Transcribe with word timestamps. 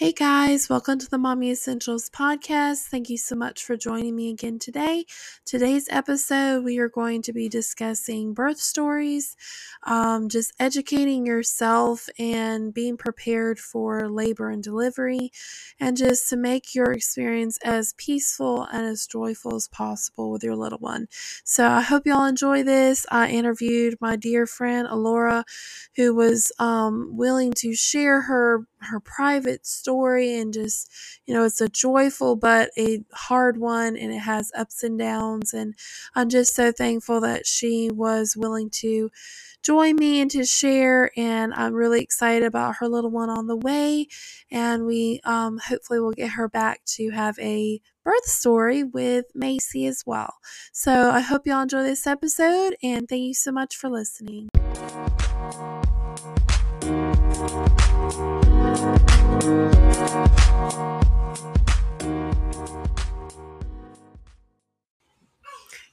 Hey 0.00 0.12
guys, 0.12 0.70
welcome 0.70 0.98
to 0.98 1.10
the 1.10 1.18
Mommy 1.18 1.50
Essentials 1.50 2.08
podcast. 2.08 2.84
Thank 2.84 3.10
you 3.10 3.18
so 3.18 3.36
much 3.36 3.62
for 3.62 3.76
joining 3.76 4.16
me 4.16 4.30
again 4.30 4.58
today. 4.58 5.04
Today's 5.44 5.88
episode, 5.90 6.64
we 6.64 6.78
are 6.78 6.88
going 6.88 7.20
to 7.20 7.34
be 7.34 7.50
discussing 7.50 8.32
birth 8.32 8.58
stories, 8.58 9.36
um, 9.82 10.30
just 10.30 10.54
educating 10.58 11.26
yourself 11.26 12.08
and 12.18 12.72
being 12.72 12.96
prepared 12.96 13.58
for 13.58 14.08
labor 14.08 14.48
and 14.48 14.62
delivery, 14.62 15.32
and 15.78 15.98
just 15.98 16.30
to 16.30 16.36
make 16.38 16.74
your 16.74 16.92
experience 16.92 17.58
as 17.62 17.92
peaceful 17.98 18.62
and 18.72 18.86
as 18.86 19.06
joyful 19.06 19.54
as 19.54 19.68
possible 19.68 20.30
with 20.30 20.42
your 20.42 20.56
little 20.56 20.78
one. 20.78 21.08
So 21.44 21.68
I 21.68 21.82
hope 21.82 22.06
y'all 22.06 22.24
enjoy 22.24 22.62
this. 22.62 23.04
I 23.10 23.28
interviewed 23.28 23.98
my 24.00 24.16
dear 24.16 24.46
friend 24.46 24.88
Allura, 24.88 25.44
who 25.96 26.14
was 26.14 26.50
um, 26.58 27.18
willing 27.18 27.52
to 27.58 27.74
share 27.74 28.22
her 28.22 28.64
her 28.82 29.00
private 29.00 29.66
story 29.66 30.38
and 30.38 30.52
just 30.52 30.90
you 31.26 31.34
know 31.34 31.44
it's 31.44 31.60
a 31.60 31.68
joyful 31.68 32.36
but 32.36 32.70
a 32.78 33.02
hard 33.12 33.56
one 33.58 33.96
and 33.96 34.12
it 34.12 34.18
has 34.18 34.50
ups 34.56 34.82
and 34.82 34.98
downs 34.98 35.52
and 35.52 35.74
i'm 36.14 36.28
just 36.28 36.54
so 36.54 36.72
thankful 36.72 37.20
that 37.20 37.46
she 37.46 37.90
was 37.92 38.36
willing 38.36 38.70
to 38.70 39.10
join 39.62 39.96
me 39.96 40.20
and 40.20 40.30
to 40.30 40.44
share 40.44 41.10
and 41.16 41.52
i'm 41.54 41.74
really 41.74 42.00
excited 42.00 42.44
about 42.44 42.76
her 42.76 42.88
little 42.88 43.10
one 43.10 43.28
on 43.28 43.46
the 43.46 43.56
way 43.56 44.06
and 44.50 44.86
we 44.86 45.20
um, 45.24 45.58
hopefully 45.58 46.00
will 46.00 46.12
get 46.12 46.30
her 46.30 46.48
back 46.48 46.80
to 46.84 47.10
have 47.10 47.38
a 47.38 47.80
birth 48.02 48.24
story 48.24 48.82
with 48.82 49.26
macy 49.34 49.86
as 49.86 50.04
well. 50.06 50.34
So 50.72 51.10
i 51.10 51.20
hope 51.20 51.46
y'all 51.46 51.62
enjoy 51.62 51.82
this 51.82 52.06
episode 52.06 52.76
and 52.82 53.08
thank 53.08 53.22
you 53.22 53.34
so 53.34 53.52
much 53.52 53.76
for 53.76 53.90
listening 53.90 54.48
Thank 58.72 59.44
you. 61.04 61.09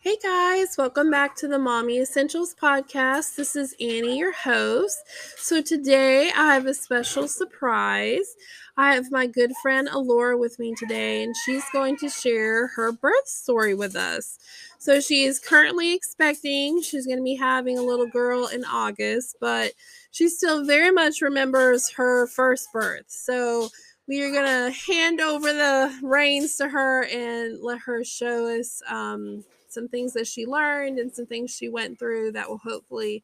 Hey 0.08 0.17
guys, 0.23 0.77
welcome 0.77 1.11
back 1.11 1.36
to 1.36 1.50
the 1.50 1.59
Mommy 1.59 2.00
Essentials 2.00 2.55
podcast. 2.55 3.36
This 3.36 3.58
is 3.58 3.75
Annie, 3.77 4.19
your 4.19 4.31
host. 4.31 5.03
So 5.36 5.61
today 5.61 6.31
I 6.33 6.53
have 6.53 6.66
a 6.66 6.73
special 6.73 7.27
surprise. 7.27 8.38
I 8.77 8.95
have 8.95 9.11
my 9.11 9.27
good 9.27 9.52
friend 9.61 9.89
Allura 9.89 10.39
with 10.39 10.59
me 10.59 10.73
today, 10.77 11.23
and 11.23 11.36
she's 11.44 11.66
going 11.73 11.97
to 11.97 12.08
share 12.08 12.67
her 12.67 12.94
birth 12.94 13.27
story 13.27 13.73
with 13.73 13.97
us. 13.97 14.39
So 14.77 15.02
she 15.02 15.25
is 15.25 15.39
currently 15.39 15.94
expecting, 15.94 16.81
she's 16.81 17.05
going 17.05 17.19
to 17.19 17.23
be 17.23 17.36
having 17.36 17.77
a 17.77 17.83
little 17.83 18.08
girl 18.08 18.47
in 18.47 18.64
August, 18.64 19.36
but 19.42 19.73
she 20.11 20.30
still 20.30 20.64
very 20.64 20.89
much 20.89 21.21
remembers 21.21 21.92
her 21.97 22.27
first 22.27 22.69
birth. 22.71 23.08
So 23.09 23.67
we 24.08 24.23
are 24.23 24.31
going 24.31 24.45
to 24.45 24.80
hand 24.89 25.19
over 25.19 25.52
the 25.52 25.99
reins 26.02 26.55
to 26.59 26.69
her 26.69 27.03
and 27.03 27.61
let 27.61 27.80
her 27.80 28.05
show 28.05 28.58
us 28.58 28.81
um, 28.88 29.44
some 29.78 29.88
things 29.88 30.14
that 30.14 30.25
she 30.25 30.45
learned 30.47 30.97
and 30.97 31.14
some 31.14 31.28
things 31.28 31.52
she 31.52 31.70
went 31.70 32.00
through 32.00 32.31
that 32.31 32.50
will 32.50 32.58
hopefully 32.58 33.23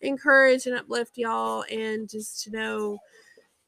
encourage 0.00 0.66
and 0.66 0.76
uplift 0.76 1.12
y'all 1.16 1.64
and 1.70 2.10
just 2.10 2.42
to 2.42 2.50
know 2.50 2.98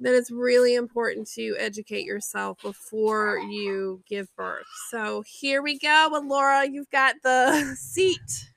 that 0.00 0.16
it's 0.16 0.32
really 0.32 0.74
important 0.74 1.28
to 1.28 1.54
educate 1.58 2.04
yourself 2.04 2.60
before 2.60 3.38
you 3.38 4.02
give 4.08 4.34
birth. 4.36 4.66
So 4.90 5.22
here 5.24 5.62
we 5.62 5.78
go. 5.78 6.08
with 6.10 6.24
Laura, 6.24 6.68
you've 6.68 6.90
got 6.90 7.14
the 7.22 7.74
seat. 7.78 8.50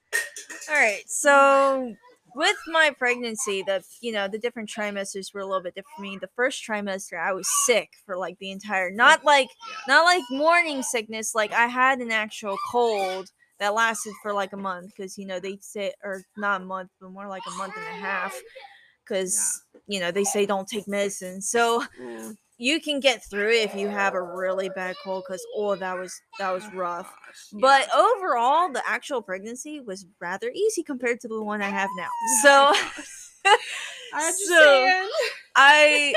All 0.68 0.76
right. 0.76 1.04
So 1.06 1.94
with 2.36 2.58
my 2.68 2.92
pregnancy, 2.98 3.64
the 3.64 3.84
you 4.02 4.12
know 4.12 4.28
the 4.28 4.38
different 4.40 4.70
trimesters 4.70 5.34
were 5.34 5.42
a 5.42 5.46
little 5.46 5.62
bit 5.62 5.76
different 5.76 5.96
for 5.96 6.02
me. 6.02 6.18
The 6.20 6.30
first 6.36 6.64
trimester, 6.66 7.20
I 7.20 7.34
was 7.34 7.48
sick 7.66 7.90
for 8.06 8.18
like 8.18 8.38
the 8.40 8.52
entire, 8.52 8.92
not 8.92 9.24
like 9.24 9.50
not 9.88 10.06
like 10.06 10.24
morning 10.30 10.84
sickness. 10.84 11.34
Like 11.36 11.52
I 11.52 11.68
had 11.68 12.00
an 12.00 12.12
actual 12.12 12.58
cold 12.72 13.32
that 13.60 13.74
lasted 13.74 14.14
for 14.22 14.34
like 14.34 14.54
a 14.54 14.58
month 14.58 14.88
because 14.96 15.18
you 15.18 15.26
know 15.26 15.40
they 15.40 15.58
say 15.62 15.94
or 16.04 16.24
not 16.38 16.62
a 16.62 16.66
month 16.66 16.90
but 17.00 17.12
more 17.12 17.28
like 17.28 17.44
a 17.48 17.58
month 17.58 17.74
and 17.78 17.86
a 17.86 18.00
half 18.00 18.40
because 19.06 19.64
you 19.88 20.00
know 20.00 20.12
they 20.12 20.24
say 20.24 20.46
don't 20.46 20.68
take 20.68 20.88
medicine. 20.88 21.42
So 21.42 21.84
you 22.60 22.82
can 22.82 23.00
get 23.00 23.24
through 23.30 23.50
it 23.52 23.66
if 23.70 23.76
you 23.76 23.88
have 23.88 24.16
a 24.16 24.22
really 24.22 24.70
bad 24.70 24.96
cold 25.04 25.24
because 25.28 25.46
oh 25.56 25.76
that 25.76 25.98
was 25.98 26.20
that 26.40 26.52
was 26.52 26.64
oh 26.66 26.78
rough. 26.78 27.14
but 27.54 27.88
overall 27.96 28.72
the 28.72 28.82
actual 28.88 29.22
pregnancy 29.22 29.80
was 29.80 30.06
rather 30.20 30.50
easy 30.50 30.84
compared 30.84 31.20
to 31.22 31.28
the 31.28 31.44
one 31.44 31.62
i 31.62 31.70
have 31.70 31.90
now. 31.98 32.10
So 32.44 32.74
I 34.14 34.32
so 34.32 35.10
i 35.56 36.14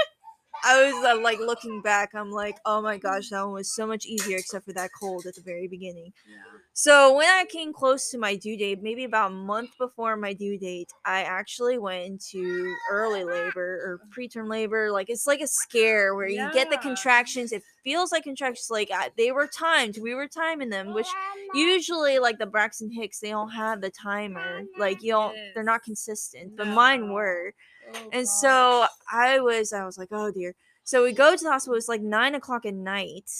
I 0.64 0.84
was 0.84 1.04
uh, 1.04 1.20
like 1.22 1.38
looking 1.38 1.80
back, 1.82 2.14
I'm 2.14 2.30
like, 2.30 2.56
oh 2.64 2.82
my 2.82 2.98
gosh, 2.98 3.30
that 3.30 3.42
one 3.42 3.54
was 3.54 3.74
so 3.74 3.86
much 3.86 4.06
easier 4.06 4.38
except 4.38 4.64
for 4.64 4.72
that 4.74 4.90
cold 4.98 5.26
at 5.26 5.34
the 5.34 5.40
very 5.40 5.68
beginning. 5.68 6.12
Yeah. 6.28 6.36
So 6.72 7.16
when 7.16 7.28
I 7.28 7.44
came 7.44 7.72
close 7.72 8.10
to 8.10 8.18
my 8.18 8.36
due 8.36 8.56
date, 8.56 8.82
maybe 8.82 9.04
about 9.04 9.32
a 9.32 9.34
month 9.34 9.70
before 9.78 10.16
my 10.16 10.32
due 10.32 10.58
date, 10.58 10.90
I 11.04 11.22
actually 11.22 11.78
went 11.78 12.04
into 12.04 12.74
early 12.90 13.24
labor 13.24 13.60
or 13.60 14.00
preterm 14.16 14.48
labor. 14.48 14.90
Like 14.90 15.10
it's 15.10 15.26
like 15.26 15.40
a 15.40 15.46
scare 15.46 16.14
where 16.14 16.28
yeah. 16.28 16.46
you 16.46 16.54
get 16.54 16.70
the 16.70 16.78
contractions. 16.78 17.52
It 17.52 17.62
feels 17.84 18.12
like 18.12 18.24
contractions. 18.24 18.70
Like 18.70 18.90
I, 18.94 19.10
they 19.16 19.32
were 19.32 19.46
timed. 19.46 19.98
We 20.00 20.14
were 20.14 20.28
timing 20.28 20.70
them, 20.70 20.94
which 20.94 21.08
usually 21.54 22.18
like 22.18 22.38
the 22.38 22.46
Braxton 22.46 22.90
Hicks, 22.90 23.20
they 23.20 23.30
don't 23.30 23.50
have 23.50 23.80
the 23.80 23.90
timer. 23.90 24.62
Like 24.78 25.02
you 25.02 25.12
don't, 25.12 25.36
they're 25.54 25.64
not 25.64 25.82
consistent. 25.82 26.56
But 26.56 26.68
mine 26.68 27.12
were. 27.12 27.52
Oh, 27.94 27.98
and 28.12 28.26
gosh. 28.26 28.40
so 28.40 28.86
I 29.10 29.40
was, 29.40 29.72
I 29.72 29.84
was 29.84 29.98
like, 29.98 30.08
oh 30.12 30.30
dear. 30.30 30.54
So 30.84 31.04
we 31.04 31.12
go 31.12 31.36
to 31.36 31.44
the 31.44 31.50
hospital. 31.50 31.76
It's 31.76 31.88
like 31.88 32.00
nine 32.00 32.34
o'clock 32.34 32.66
at 32.66 32.74
night. 32.74 33.30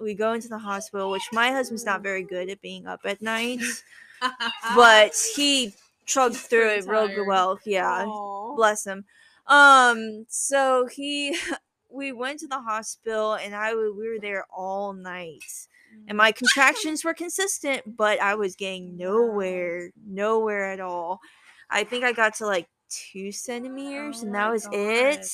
We 0.00 0.14
go 0.14 0.32
into 0.32 0.48
the 0.48 0.58
hospital, 0.58 1.10
which 1.10 1.28
my 1.32 1.50
husband's 1.50 1.84
not 1.84 2.02
very 2.02 2.22
good 2.22 2.48
at 2.48 2.60
being 2.60 2.86
up 2.86 3.00
at 3.04 3.20
night, 3.20 3.60
but 4.74 5.12
he 5.36 5.74
trugged 6.06 6.36
through 6.36 6.70
it 6.70 6.86
real 6.86 7.26
well. 7.26 7.58
Yeah, 7.64 8.04
Aww. 8.04 8.56
bless 8.56 8.86
him. 8.86 9.04
Um, 9.46 10.26
so 10.28 10.86
he, 10.86 11.36
we 11.90 12.12
went 12.12 12.40
to 12.40 12.46
the 12.46 12.60
hospital, 12.60 13.34
and 13.34 13.54
I 13.54 13.74
we 13.74 13.90
were 13.90 14.20
there 14.20 14.44
all 14.52 14.92
night 14.92 15.42
and 16.06 16.16
my 16.16 16.32
contractions 16.32 17.04
were 17.04 17.14
consistent, 17.14 17.96
but 17.96 18.20
I 18.20 18.34
was 18.34 18.56
getting 18.56 18.96
nowhere, 18.96 19.90
nowhere 20.06 20.70
at 20.70 20.80
all. 20.80 21.20
I 21.70 21.84
think 21.84 22.04
I 22.04 22.12
got 22.12 22.34
to 22.36 22.46
like 22.46 22.68
two 22.88 23.32
centimeters, 23.32 24.20
oh 24.20 24.26
and 24.26 24.34
that 24.34 24.50
was 24.50 24.64
gosh. 24.64 24.74
it. 24.74 25.26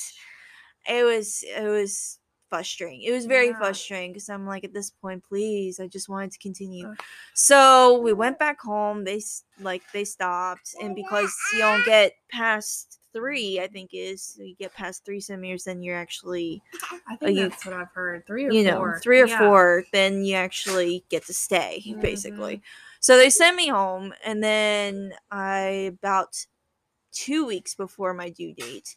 It 0.87 1.05
was 1.05 1.45
it 1.47 1.67
was 1.69 2.19
frustrating. 2.55 3.03
It 3.03 3.11
was 3.11 3.27
very 3.27 3.49
yeah. 3.49 3.59
frustrating 3.59 4.13
because 4.13 4.29
I'm 4.29 4.47
like, 4.47 4.63
at 4.63 4.73
this 4.73 4.91
point, 4.91 5.25
please, 5.25 5.81
I 5.81 5.89
just 5.89 6.09
wanted 6.09 6.31
to 6.33 6.39
continue. 6.39 6.95
So 7.35 7.99
we 7.99 8.13
went 8.13 8.39
back 8.39 8.61
home. 8.61 9.05
They 9.05 9.21
like 9.61 9.83
they 9.93 10.05
stopped, 10.05 10.75
and 10.81 10.95
because 10.95 11.35
you 11.53 11.59
don't 11.61 11.85
get 11.85 12.13
past 12.31 13.01
three, 13.13 13.61
I 13.61 13.67
think 13.67 13.91
is 13.93 14.37
you 14.39 14.55
get 14.57 14.73
past 14.75 15.05
three 15.05 15.21
centimeters, 15.21 15.65
then 15.65 15.83
you're 15.83 15.97
actually. 15.97 16.63
I 17.09 17.17
think 17.17 17.39
that's 17.39 17.67
what 17.67 17.75
I've 17.75 17.93
heard. 17.93 18.27
Three 18.27 18.47
or 18.47 18.53
you 18.53 18.71
four. 18.71 18.93
know, 18.93 18.99
three 19.03 19.21
or 19.21 19.27
yeah. 19.27 19.39
four, 19.39 19.85
then 19.93 20.25
you 20.25 20.37
actually 20.37 21.05
get 21.09 21.27
to 21.27 21.35
stay, 21.35 21.83
mm-hmm. 21.87 22.01
basically. 22.01 22.63
So 23.01 23.17
they 23.17 23.31
sent 23.31 23.57
me 23.57 23.69
home, 23.69 24.15
and 24.25 24.43
then 24.43 25.13
I 25.31 25.93
about 25.99 26.47
two 27.15 27.47
weeks 27.47 27.75
before 27.75 28.15
my 28.15 28.31
due 28.31 28.55
date. 28.55 28.97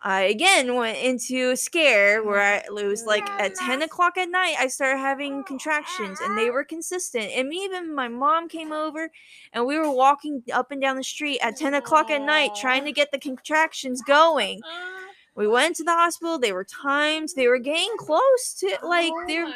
I 0.00 0.22
again 0.22 0.76
went 0.76 0.98
into 0.98 1.50
a 1.50 1.56
scare 1.56 2.22
where 2.22 2.40
I, 2.40 2.56
it 2.58 2.86
was 2.86 3.04
like 3.04 3.28
at 3.30 3.56
10 3.56 3.82
o'clock 3.82 4.16
at 4.16 4.30
night, 4.30 4.54
I 4.58 4.68
started 4.68 4.98
having 4.98 5.42
contractions 5.42 6.20
and 6.20 6.38
they 6.38 6.50
were 6.50 6.62
consistent. 6.62 7.32
And 7.34 7.52
even 7.52 7.94
my 7.94 8.06
mom 8.06 8.48
came 8.48 8.70
over 8.70 9.10
and 9.52 9.66
we 9.66 9.76
were 9.76 9.90
walking 9.90 10.42
up 10.52 10.70
and 10.70 10.80
down 10.80 10.96
the 10.96 11.02
street 11.02 11.40
at 11.42 11.56
10 11.56 11.74
o'clock 11.74 12.10
at 12.10 12.22
night 12.22 12.52
trying 12.54 12.84
to 12.84 12.92
get 12.92 13.10
the 13.10 13.18
contractions 13.18 14.00
going. 14.02 14.60
Uh-huh. 14.62 14.94
We 15.34 15.46
went 15.46 15.76
to 15.76 15.84
the 15.84 15.92
hospital, 15.92 16.38
they 16.38 16.52
were 16.52 16.64
timed, 16.64 17.28
they 17.36 17.46
were 17.46 17.60
getting 17.60 17.94
close 17.96 18.54
to 18.58 18.76
like 18.82 19.12
oh 19.14 19.24
they're 19.28 19.52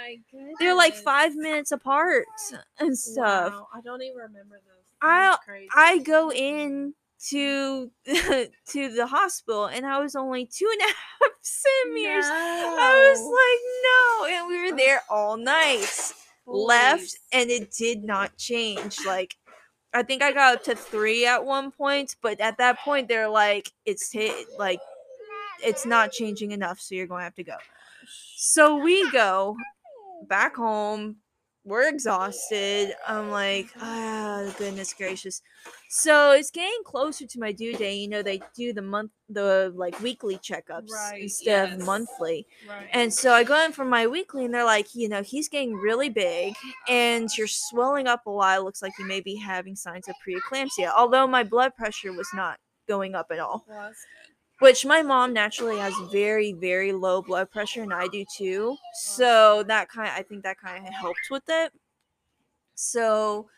they're 0.61 0.77
like 0.77 0.95
five 0.95 1.35
minutes 1.35 1.73
apart 1.73 2.27
and 2.79 2.97
stuff. 2.97 3.53
Wow. 3.53 3.67
I 3.75 3.81
don't 3.81 4.01
even 4.01 4.17
remember 4.17 4.61
those. 4.65 4.85
I 5.01 5.37
I 5.75 5.99
go 5.99 6.31
in 6.31 6.95
to 7.31 7.91
to 8.07 8.95
the 8.95 9.07
hospital 9.07 9.67
and 9.67 9.87
I 9.87 10.01
was 10.01 10.17
only 10.17 10.47
two 10.47 10.69
and 10.71 10.81
a 10.81 10.85
half 11.21 11.33
centimeters. 11.41 12.29
No. 12.29 12.77
I 12.81 13.11
was 13.11 13.21
like, 13.21 13.63
no. 13.85 14.39
And 14.39 14.49
we 14.49 14.71
were 14.71 14.77
there 14.77 15.03
all 15.09 15.37
night. 15.37 15.89
Holy 16.45 16.67
left 16.67 17.17
and 17.33 17.51
it 17.51 17.71
did 17.71 18.03
not 18.03 18.37
change. 18.37 18.99
Like 19.07 19.37
I 19.95 20.03
think 20.03 20.23
I 20.23 20.33
got 20.33 20.57
up 20.57 20.65
to 20.65 20.75
three 20.75 21.27
at 21.27 21.45
one 21.45 21.71
point, 21.71 22.17
but 22.23 22.41
at 22.41 22.59
that 22.59 22.79
point 22.79 23.09
they're 23.09 23.29
like, 23.29 23.71
it's 23.85 24.09
t- 24.09 24.47
like 24.59 24.81
it's 25.63 25.87
not 25.87 26.13
changing 26.13 26.51
enough, 26.53 26.81
so 26.81 26.95
you're 26.95 27.07
going 27.07 27.21
to 27.21 27.25
have 27.25 27.35
to 27.37 27.45
go. 27.45 27.57
So 28.37 28.77
we 28.77 29.09
go 29.11 29.57
back 30.29 30.57
home, 30.57 31.17
we're 31.65 31.89
exhausted. 31.89 32.95
I'm 33.07 33.31
like, 33.31 33.69
ah, 33.81 34.53
goodness 34.59 34.95
gracious. 34.95 35.43
So 35.95 36.33
it's 36.33 36.51
getting 36.51 36.83
closer 36.87 37.27
to 37.27 37.39
my 37.39 37.53
due 37.53 37.77
date. 37.77 37.97
You 37.97 38.09
know, 38.09 38.23
they 38.23 38.41
do 38.57 38.73
the 38.73 38.81
month, 38.81 39.11
the 39.29 39.71
like 39.77 40.01
weekly 40.01 40.39
checkups 40.39 40.89
Right, 40.91 41.21
instead 41.25 41.69
yes. 41.69 41.79
of 41.81 41.85
monthly. 41.87 42.47
Right. 42.67 42.89
And 42.95 43.13
so 43.13 43.35
I 43.35 43.45
go 43.45 43.63
in 43.63 43.73
for 43.73 43.85
my 43.85 44.07
weekly, 44.07 44.47
and 44.47 44.55
they're 44.55 44.65
like, 44.65 44.95
you 44.95 45.07
know, 45.11 45.23
he's 45.23 45.51
getting 45.51 45.75
really 45.75 46.09
big, 46.09 46.55
and 46.89 47.29
you're 47.37 47.47
swelling 47.47 48.07
up 48.07 48.25
a 48.25 48.31
lot. 48.31 48.59
It 48.59 48.63
looks 48.63 48.81
like 48.81 48.93
you 48.99 49.05
may 49.05 49.21
be 49.21 49.37
having 49.37 49.77
signs 49.77 50.09
of 50.09 50.15
preeclampsia. 50.27 50.91
Although 50.97 51.27
my 51.27 51.45
blood 51.45 51.75
pressure 51.77 52.13
was 52.15 52.29
not 52.33 52.59
going 52.89 53.15
up 53.15 53.27
at 53.31 53.39
all 53.39 53.67
well, 53.69 53.93
which 54.61 54.87
my 54.87 55.03
mom 55.03 55.33
naturally 55.33 55.79
has 55.79 55.95
very 56.11 56.53
very 56.53 56.93
low 56.93 57.23
blood 57.23 57.49
pressure 57.51 57.83
and 57.83 57.95
i 57.95 58.09
do 58.09 58.25
too 58.37 58.77
so 58.95 59.63
that 59.63 59.89
kind 59.89 60.11
i 60.11 60.23
think 60.23 60.43
that 60.43 60.59
kind 60.59 60.87
of 60.87 60.93
helped 60.93 61.29
with 61.31 61.45
it 61.49 61.73
so 62.75 63.49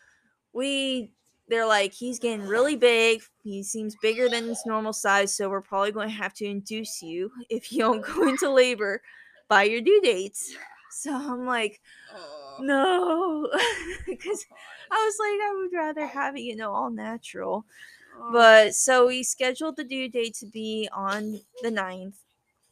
we 0.53 1.14
they're 1.49 1.67
like 1.67 1.93
he's 1.93 2.19
getting 2.19 2.47
really 2.47 2.77
big. 2.77 3.23
He 3.43 3.63
seems 3.63 3.97
bigger 4.01 4.29
than 4.29 4.47
his 4.47 4.63
normal 4.67 4.93
size 4.93 5.35
so 5.35 5.49
we're 5.49 5.61
probably 5.61 5.93
going 5.93 6.09
to 6.09 6.15
have 6.15 6.35
to 6.35 6.45
induce 6.47 7.03
you 7.03 7.31
if 7.51 7.73
you 7.73 7.79
don't 7.81 8.05
go 8.05 8.29
into 8.29 8.51
labor 8.51 9.03
by 9.49 9.65
your 9.65 9.81
due 9.81 10.01
dates. 10.03 10.55
So 10.91 11.13
i'm 11.13 11.45
like 11.45 11.81
Oh, 12.15 12.59
no 12.61 13.49
because 14.07 14.47
i 14.91 14.95
was 14.95 15.17
like 15.19 15.41
i 15.43 15.55
would 15.57 15.77
rather 15.77 16.07
have 16.07 16.37
it 16.37 16.43
you 16.43 16.55
know 16.55 16.73
all 16.73 16.89
natural. 16.89 17.65
Oh. 18.17 18.31
but 18.33 18.75
so 18.77 19.09
we 19.09 19.25
scheduled 19.25 19.77
the 19.77 19.83
due 19.83 20.09
date 20.09 20.35
to 20.35 20.47
be 20.47 20.89
on 20.93 21.41
the 21.63 21.71
9th 21.71 22.15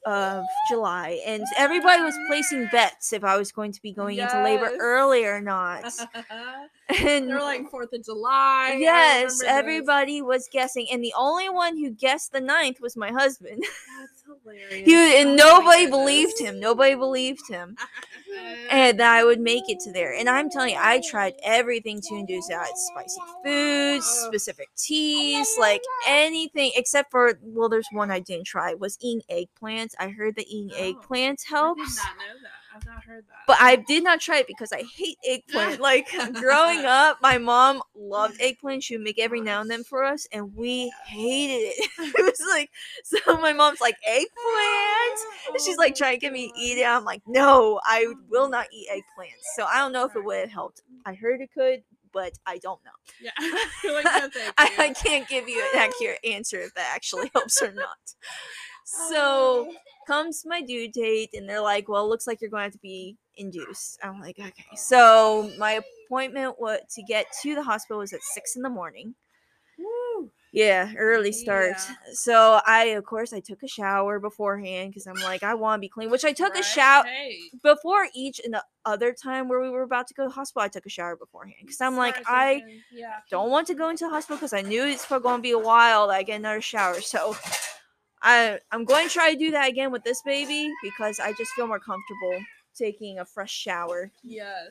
of 0.06 0.44
July, 0.68 1.20
and 1.26 1.44
everybody 1.56 2.02
was 2.02 2.14
placing 2.28 2.68
bets 2.72 3.12
if 3.12 3.24
I 3.24 3.36
was 3.36 3.52
going 3.52 3.72
to 3.72 3.82
be 3.82 3.92
going 3.92 4.18
into 4.18 4.42
labor 4.42 4.72
early 4.78 5.24
or 5.24 5.40
not. 5.40 5.84
And 7.00 7.30
They're 7.30 7.40
like 7.40 7.70
Fourth 7.70 7.92
of 7.92 8.04
July. 8.04 8.76
Yes, 8.78 9.42
everybody 9.46 10.22
was 10.22 10.48
guessing, 10.52 10.86
and 10.92 11.02
the 11.02 11.14
only 11.16 11.48
one 11.48 11.76
who 11.78 11.90
guessed 11.90 12.32
the 12.32 12.40
ninth 12.40 12.80
was 12.80 12.96
my 12.96 13.10
husband. 13.10 13.62
That's 14.00 14.24
hilarious. 14.44 14.86
He, 14.86 14.94
Oh 14.94 15.20
and 15.20 15.30
my 15.30 15.36
nobody 15.36 15.86
believed 15.86 16.38
him. 16.38 16.60
Nobody 16.60 16.94
believed 16.94 17.48
him. 17.48 17.76
and 18.70 18.98
that 19.00 19.14
I 19.14 19.24
would 19.24 19.40
make 19.40 19.68
it 19.68 19.80
to 19.80 19.92
there. 19.92 20.14
And 20.14 20.28
I'm 20.28 20.50
telling 20.50 20.70
you, 20.70 20.78
I 20.80 21.00
tried 21.00 21.34
everything 21.42 22.00
to 22.02 22.14
induce 22.16 22.48
that: 22.48 22.68
spicy 22.76 23.20
foods, 23.44 24.06
specific 24.06 24.68
teas, 24.76 25.48
like 25.58 25.82
anything 26.06 26.72
except 26.76 27.10
for 27.10 27.38
well, 27.42 27.68
there's 27.68 27.88
one 27.92 28.10
I 28.10 28.20
didn't 28.20 28.46
try 28.46 28.74
was 28.74 28.98
eating 29.00 29.22
eggplants. 29.30 29.94
I 29.98 30.08
heard 30.08 30.36
that 30.36 30.46
eating 30.48 30.70
Oh, 30.76 30.82
eggplants 30.82 31.44
I 31.46 31.56
helps. 31.56 31.96
did 31.96 32.02
not 32.04 32.16
know 32.18 32.40
that. 32.42 32.50
I've 32.74 32.86
not 32.86 33.04
heard 33.04 33.24
that. 33.28 33.44
But 33.46 33.58
I 33.60 33.76
did 33.76 34.02
not 34.02 34.20
try 34.20 34.38
it 34.38 34.46
because 34.46 34.72
I 34.72 34.84
hate 34.96 35.18
eggplant. 35.26 35.80
Like 35.82 36.08
growing 36.34 36.80
up, 36.84 37.18
my 37.22 37.38
mom 37.38 37.82
loved 37.96 38.36
eggplant. 38.40 38.82
She 38.84 38.96
would 38.96 39.04
make 39.04 39.18
every 39.18 39.40
now 39.40 39.60
and 39.60 39.70
then 39.70 39.84
for 39.84 40.04
us, 40.04 40.26
and 40.32 40.54
we 40.54 40.92
hated 41.06 41.54
it. 41.54 41.90
it 41.98 42.24
was 42.24 42.40
like 42.50 42.70
so. 43.04 43.36
My 43.38 43.52
mom's 43.52 43.80
like 43.80 43.96
eggplant. 44.06 45.18
And 45.48 45.60
she's 45.60 45.76
like 45.76 45.94
trying 45.94 46.14
to 46.14 46.20
get 46.20 46.32
me 46.32 46.48
to 46.48 46.60
eat 46.60 46.78
it. 46.78 46.86
I'm 46.86 47.04
like, 47.04 47.22
no, 47.26 47.80
I 47.84 48.14
will 48.30 48.48
not 48.48 48.66
eat 48.72 48.88
eggplants. 48.90 49.56
So 49.56 49.64
I 49.64 49.78
don't 49.78 49.92
know 49.92 50.04
if 50.06 50.14
it 50.14 50.24
would 50.24 50.40
have 50.40 50.50
helped. 50.50 50.82
I 51.04 51.14
heard 51.14 51.40
it 51.40 51.50
could, 51.52 51.82
but 52.12 52.32
I 52.46 52.58
don't 52.58 52.80
know. 52.84 52.90
Yeah. 53.20 53.30
Like, 53.92 54.04
no, 54.04 54.28
I, 54.58 54.70
I 54.78 54.92
can't 54.92 55.28
give 55.28 55.48
you 55.48 55.60
an 55.72 55.80
accurate 55.80 56.18
answer 56.24 56.60
if 56.60 56.74
that 56.74 56.92
actually 56.94 57.30
helps 57.34 57.60
or 57.60 57.72
not. 57.72 58.14
So 58.84 59.68
oh. 59.70 59.74
comes 60.06 60.44
my 60.46 60.60
due 60.62 60.90
date, 60.90 61.30
and 61.34 61.48
they're 61.48 61.60
like, 61.60 61.88
well, 61.88 62.04
it 62.04 62.08
looks 62.08 62.26
like 62.26 62.40
you're 62.40 62.50
going 62.50 62.60
to 62.60 62.64
have 62.64 62.72
to 62.72 62.78
be 62.78 63.16
induced. 63.36 63.98
I'm 64.02 64.20
like, 64.20 64.38
okay. 64.38 64.52
So 64.74 65.50
my 65.58 65.80
appointment 66.06 66.60
was 66.60 66.80
to 66.94 67.02
get 67.02 67.26
to 67.42 67.54
the 67.54 67.62
hospital 67.62 67.98
was 67.98 68.12
at 68.12 68.22
six 68.22 68.56
in 68.56 68.62
the 68.62 68.70
morning. 68.70 69.14
Woo. 69.78 70.30
Yeah, 70.52 70.92
early 70.98 71.32
start. 71.32 71.76
Yeah. 71.88 71.94
So 72.12 72.60
I, 72.66 72.84
of 72.88 73.06
course, 73.06 73.32
I 73.32 73.40
took 73.40 73.62
a 73.62 73.68
shower 73.68 74.20
beforehand 74.20 74.90
because 74.90 75.06
I'm 75.06 75.20
like, 75.22 75.42
I 75.42 75.54
want 75.54 75.78
to 75.78 75.80
be 75.80 75.88
clean. 75.88 76.10
Which 76.10 76.26
I 76.26 76.32
took 76.32 76.54
a 76.54 76.62
shower 76.62 77.04
Hey, 77.04 77.38
before 77.62 78.06
each 78.14 78.38
and 78.44 78.52
the 78.52 78.62
other 78.84 79.14
time 79.14 79.48
where 79.48 79.62
we 79.62 79.70
were 79.70 79.82
about 79.82 80.08
to 80.08 80.14
go 80.14 80.24
to 80.24 80.28
the 80.28 80.34
hospital. 80.34 80.62
I 80.62 80.68
took 80.68 80.84
a 80.84 80.90
shower 80.90 81.16
beforehand 81.16 81.56
because 81.62 81.80
I'm 81.80 81.96
like, 81.96 82.16
smart 82.16 82.26
I 82.28 82.62
yeah. 82.92 83.20
don't 83.30 83.48
want 83.50 83.66
to 83.68 83.74
go 83.74 83.88
into 83.88 84.04
the 84.04 84.10
hospital 84.10 84.36
because 84.36 84.52
I 84.52 84.60
knew 84.60 84.84
it's 84.84 85.06
going 85.06 85.22
to 85.22 85.38
be 85.38 85.52
a 85.52 85.58
while 85.58 86.08
that 86.08 86.14
I 86.16 86.22
get 86.22 86.40
another 86.40 86.60
shower. 86.60 87.00
So 87.00 87.34
I 88.22 88.58
I'm 88.70 88.84
going 88.84 89.08
to 89.08 89.12
try 89.12 89.32
to 89.32 89.38
do 89.38 89.50
that 89.52 89.68
again 89.68 89.90
with 89.90 90.04
this 90.04 90.22
baby 90.22 90.70
because 90.82 91.18
I 91.18 91.32
just 91.32 91.52
feel 91.52 91.66
more 91.66 91.80
comfortable 91.80 92.40
taking 92.74 93.18
a 93.18 93.24
fresh 93.24 93.52
shower. 93.52 94.10
Yes. 94.22 94.70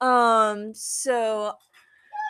Um, 0.00 0.72
so 0.74 1.54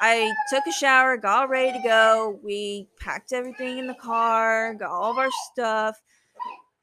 I 0.02 0.32
took 0.48 0.66
a 0.66 0.72
shower, 0.72 1.16
got 1.16 1.48
ready 1.48 1.76
to 1.76 1.82
go. 1.86 2.40
We 2.42 2.88
packed 2.98 3.32
everything 3.32 3.78
in 3.78 3.86
the 3.86 3.94
car, 3.94 4.74
got 4.74 4.90
all 4.90 5.12
of 5.12 5.18
our 5.18 5.30
stuff, 5.52 6.00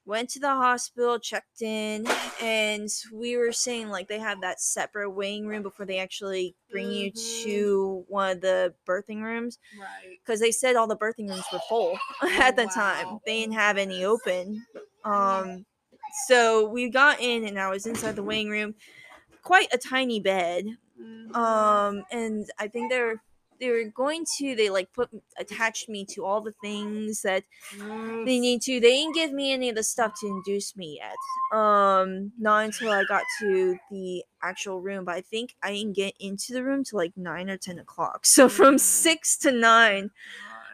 went 0.08 0.30
to 0.30 0.40
the 0.40 0.48
hospital, 0.48 1.20
checked 1.20 1.62
in, 1.62 2.08
and 2.42 2.90
we 3.14 3.36
were 3.36 3.52
saying 3.52 3.90
like 3.90 4.08
they 4.08 4.18
have 4.20 4.40
that 4.42 4.62
separate 4.62 5.10
waiting 5.12 5.46
room 5.46 5.62
before 5.62 5.86
they 5.86 6.00
actually 6.00 6.56
bring 6.72 6.90
you 6.90 7.12
Mhm. 7.12 7.44
to 7.44 8.06
one 8.08 8.32
of 8.32 8.42
the 8.42 8.74
birthing 8.88 9.22
rooms 9.22 9.60
Right. 9.78 10.18
because 10.24 10.40
they 10.40 10.52
said 10.52 10.78
all 10.78 10.88
the 10.88 10.96
birthing 10.96 11.30
rooms 11.30 11.44
were 11.52 11.60
full 11.68 12.00
at 12.42 12.56
the 12.56 12.68
time. 12.68 13.20
They 13.26 13.42
didn't 13.42 13.56
have 13.56 13.78
any 13.78 14.06
open. 14.06 14.66
Um, 15.04 15.66
so 16.28 16.68
we 16.70 16.90
got 16.90 17.20
in, 17.20 17.46
and 17.46 17.60
I 17.60 17.70
was 17.70 17.86
inside 17.86 18.16
the 18.16 18.24
waiting 18.24 18.50
room. 18.50 18.76
Quite 19.44 19.74
a 19.74 19.78
tiny 19.78 20.20
bed. 20.22 20.66
Mhm. 21.00 21.36
Um, 21.36 22.06
and 22.12 22.50
I 22.58 22.70
think 22.70 22.90
they're 22.90 23.22
they 23.60 23.70
were 23.70 23.84
going 23.96 24.26
to 24.38 24.56
they 24.56 24.70
like 24.70 24.92
put 24.94 25.10
attached 25.40 25.90
me 25.90 26.06
to 26.06 26.26
all 26.26 26.42
the 26.42 26.54
things 26.64 27.22
that 27.24 27.44
Mm. 27.76 28.26
they 28.26 28.40
need 28.40 28.62
to. 28.64 28.80
They 28.80 28.92
didn't 28.98 29.16
give 29.16 29.32
me 29.34 29.52
any 29.52 29.70
of 29.70 29.76
the 29.76 29.84
stuff 29.84 30.14
to 30.22 30.28
induce 30.28 30.76
me 30.76 31.00
yet. 31.02 31.16
Um, 31.58 32.32
not 32.40 32.66
until 32.66 32.92
I 32.92 33.04
got 33.06 33.24
to 33.40 33.78
the 33.92 34.24
actual 34.44 34.82
room. 34.82 35.06
But 35.06 35.16
I 35.16 35.22
think 35.22 35.56
I 35.64 35.72
didn't 35.74 35.94
get 35.96 36.14
into 36.20 36.54
the 36.54 36.64
room 36.64 36.84
till 36.84 36.98
like 36.98 37.14
nine 37.18 37.50
or 37.50 37.58
ten 37.58 37.80
o'clock. 37.80 38.26
So 38.26 38.48
from 38.50 38.76
Mhm. 38.76 38.80
six 38.80 39.38
to 39.40 39.52
nine, 39.52 40.12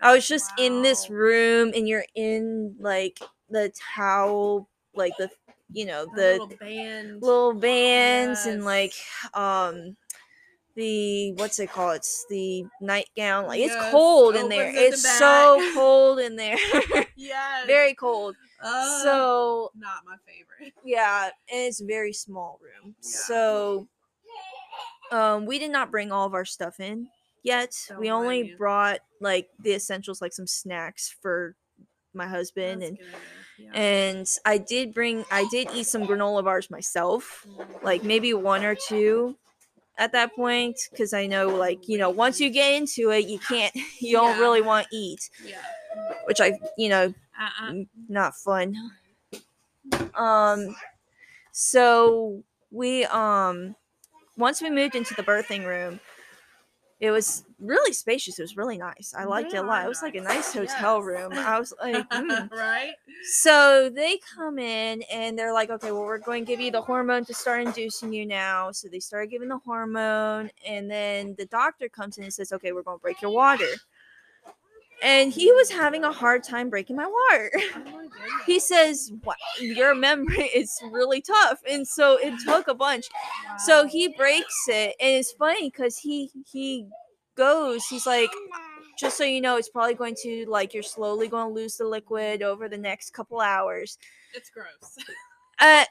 I 0.02 0.14
was 0.14 0.28
just 0.28 0.52
in 0.60 0.82
this 0.82 1.10
room, 1.10 1.72
and 1.76 1.88
you're 1.88 2.06
in 2.16 2.76
like 2.80 3.20
the 3.50 3.72
towel, 3.96 4.70
like 4.94 5.14
the 5.18 5.30
you 5.72 5.86
know 5.86 6.06
The 6.06 6.12
the 6.16 6.32
little 6.34 6.48
band. 6.60 7.22
little 7.22 7.54
bands 7.54 8.46
and 8.46 8.60
Yes. 8.60 8.66
like 8.66 8.94
um 9.34 9.96
the 10.76 11.34
what's 11.34 11.60
it 11.60 11.72
called? 11.72 11.98
It's 11.98 12.26
the 12.30 12.66
nightgown. 12.82 13.48
Like 13.48 13.60
it's 13.60 13.76
cold 13.92 14.36
in 14.36 14.50
there. 14.50 14.70
at 14.70 14.74
the 14.76 14.82
It's 14.88 15.18
so 15.20 15.72
cold 15.74 16.20
in 16.20 16.36
there. 16.36 16.58
yeah. 17.16 17.66
very 17.66 17.94
cold. 17.94 18.36
Uh, 18.62 19.04
So 19.04 19.72
not 19.76 20.04
my 20.06 20.16
favorite. 20.26 20.74
yeah, 20.84 21.26
and 21.52 21.62
it's 21.62 21.82
a 21.82 21.86
very 21.86 22.14
small 22.14 22.60
room. 22.62 22.96
Yeah. 23.02 23.10
So 23.10 23.88
um 25.12 25.46
we 25.46 25.60
did 25.60 25.72
not 25.72 25.92
bring 25.92 26.12
all 26.12 26.26
of 26.26 26.34
our 26.34 26.46
stuff 26.46 26.80
in 26.80 27.08
yet. 27.44 27.76
Don't 27.90 28.00
we 28.00 28.10
only 28.10 28.48
you. 28.50 28.58
brought 28.58 29.00
like 29.22 29.50
the 29.60 29.74
essentials 29.74 30.22
like 30.22 30.34
some 30.34 30.48
snacks 30.48 31.16
for 31.22 31.56
my 32.14 32.28
husband 32.28 32.82
That's 32.82 32.90
and. 32.92 33.00
Yeah. 33.60 33.72
and 33.76 34.28
I 34.46 34.58
did 34.58 34.96
bring 34.96 35.26
I 35.30 35.46
did 35.52 35.70
eat 35.76 35.86
some 35.86 36.08
granola 36.08 36.44
bars 36.44 36.72
myself. 36.72 37.46
Mm. 37.48 37.84
like 37.84 38.04
maybe 38.04 38.34
one 38.34 38.66
or 38.66 38.74
two 38.76 39.38
at 39.98 40.12
that 40.14 40.36
point 40.36 40.78
because 40.92 41.14
I 41.14 41.28
know 41.28 41.48
like 41.48 41.88
you 41.88 41.98
know 41.98 42.10
once 42.10 42.40
you 42.40 42.50
get 42.50 42.74
into 42.74 43.12
it 43.12 43.28
you 43.28 43.40
can't 43.40 43.74
you 44.00 44.14
don't 44.14 44.40
really 44.40 44.62
want 44.62 44.88
to 44.90 44.96
eat 44.96 45.30
yeah. 45.44 45.62
which 46.26 46.42
I 46.42 46.60
you 46.78 46.90
know 46.90 47.14
Uh-uh. 47.40 47.74
not 48.10 48.36
fun 48.36 48.76
um 50.16 50.76
so 51.52 52.44
we 52.72 53.06
um 53.06 53.76
once 54.38 54.62
we 54.62 54.70
moved 54.70 54.96
into 54.96 55.14
the 55.16 55.24
birthing 55.24 55.66
room 55.66 56.00
it 57.00 57.12
was 57.12 57.44
really 57.60 57.94
spacious 57.94 58.40
it 58.40 58.44
was 58.44 58.58
really 58.58 58.78
nice 58.78 59.14
I 59.18 59.24
liked 59.26 59.54
it 59.54 59.58
a 59.58 59.64
lot 59.64 59.86
it 59.86 59.90
was 59.90 60.02
like 60.02 60.16
a 60.16 60.22
nice. 60.22 60.54
hotel 60.54 60.98
Yes. 60.98 61.06
room 61.06 61.34
I 61.34 61.60
was 61.60 61.74
like 61.82 62.10
mm. 62.10 62.52
right? 62.52 62.94
So 63.24 63.90
they 63.90 64.20
come 64.36 64.60
in 64.60 65.02
and 65.04 65.40
they're 65.40 65.54
like, 65.54 65.70
okay, 65.70 65.92
well, 65.92 66.02
we're 66.02 66.18
going 66.18 66.44
to 66.46 66.52
give 66.52 66.60
you 66.60 66.72
the 66.72 66.82
hormone 66.82 67.24
to 67.26 67.34
start 67.34 67.62
inducing 67.62 68.12
you 68.12 68.26
now. 68.26 68.72
So 68.72 68.90
they 68.90 69.00
start 69.00 69.30
giving 69.30 69.48
the 69.48 69.60
hormone, 69.60 70.50
and 70.68 70.92
then 70.92 71.36
the 71.38 71.46
doctor 71.46 71.88
comes 71.88 72.18
in 72.18 72.26
and 72.26 72.34
says, 72.34 72.52
okay, 72.52 72.74
we're 72.74 72.84
going 72.84 72.98
to 72.98 73.02
break 73.02 73.22
your 73.22 73.32
water. 73.32 73.66
And 75.04 75.32
he 75.34 75.52
was 75.52 75.70
having 75.70 76.04
a 76.04 76.12
hard 76.12 76.44
time 76.44 76.70
breaking 76.70 76.96
my 76.96 77.08
water. 77.08 77.52
Oh 77.76 77.80
my. 77.86 78.08
He 78.46 78.60
says, 78.60 79.12
wow, 79.24 79.34
your 79.60 79.96
membrane 79.96 80.48
is 80.56 80.80
really 80.92 81.22
tough. 81.22 81.60
And 81.70 81.88
so 81.88 82.18
it 82.18 82.34
took 82.46 82.68
a 82.68 82.74
bunch. 82.74 83.06
So 83.66 83.86
he 83.88 84.08
breaks 84.10 84.66
it, 84.68 84.96
and 85.00 85.16
it's 85.18 85.32
funny 85.34 85.70
because 85.70 85.98
he 85.98 86.30
he 86.50 86.88
goes, 87.36 87.86
he's 87.88 88.06
like, 88.06 88.30
just 89.00 89.18
so 89.18 89.24
you 89.24 89.42
know, 89.42 89.58
it's 89.58 89.70
probably 89.70 89.96
going 89.96 90.16
to 90.24 90.46
like 90.48 90.74
you're 90.74 90.84
slowly 90.84 91.28
going 91.28 91.50
to 91.50 91.54
lose 91.54 91.78
the 91.78 91.86
liquid 91.86 92.44
over 92.44 92.70
the 92.70 92.78
next 92.78 93.12
couple 93.12 93.40
hours. 93.42 93.98
It's 94.34 94.50
gross. 94.50 94.98
Uh, 95.60 95.86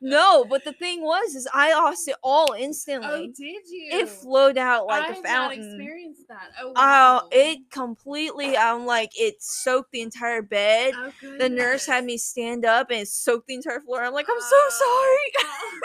no, 0.00 0.44
but 0.44 0.64
the 0.64 0.72
thing 0.72 1.02
was, 1.02 1.34
is 1.34 1.48
I 1.52 1.72
lost 1.74 2.08
it 2.08 2.16
all 2.22 2.50
oh, 2.50 2.56
instantly. 2.56 3.30
Oh, 3.30 3.32
did 3.36 3.62
you? 3.68 3.88
it 3.92 4.08
flowed 4.08 4.58
out 4.58 4.86
like 4.86 5.08
I 5.08 5.12
a 5.12 5.16
fountain. 5.16 5.60
experienced 5.76 6.28
that. 6.28 6.50
Oh, 6.60 6.72
Oh, 6.76 7.20
wow. 7.20 7.22
it 7.32 7.58
completely. 7.70 8.56
I'm 8.56 8.86
like, 8.86 9.10
it 9.18 9.42
soaked 9.42 9.92
the 9.92 10.02
entire 10.02 10.42
bed. 10.42 10.94
Oh, 10.96 11.12
The 11.38 11.48
nurse 11.48 11.86
had 11.86 12.04
me 12.04 12.18
stand 12.18 12.64
up 12.64 12.90
and 12.90 13.00
it 13.00 13.08
soaked 13.08 13.46
the 13.46 13.54
entire 13.54 13.80
floor. 13.80 14.02
I'm 14.02 14.12
like, 14.12 14.26
I'm 14.28 14.40
so 14.40 14.56
Oh. 14.56 15.30
sorry. 15.38 15.48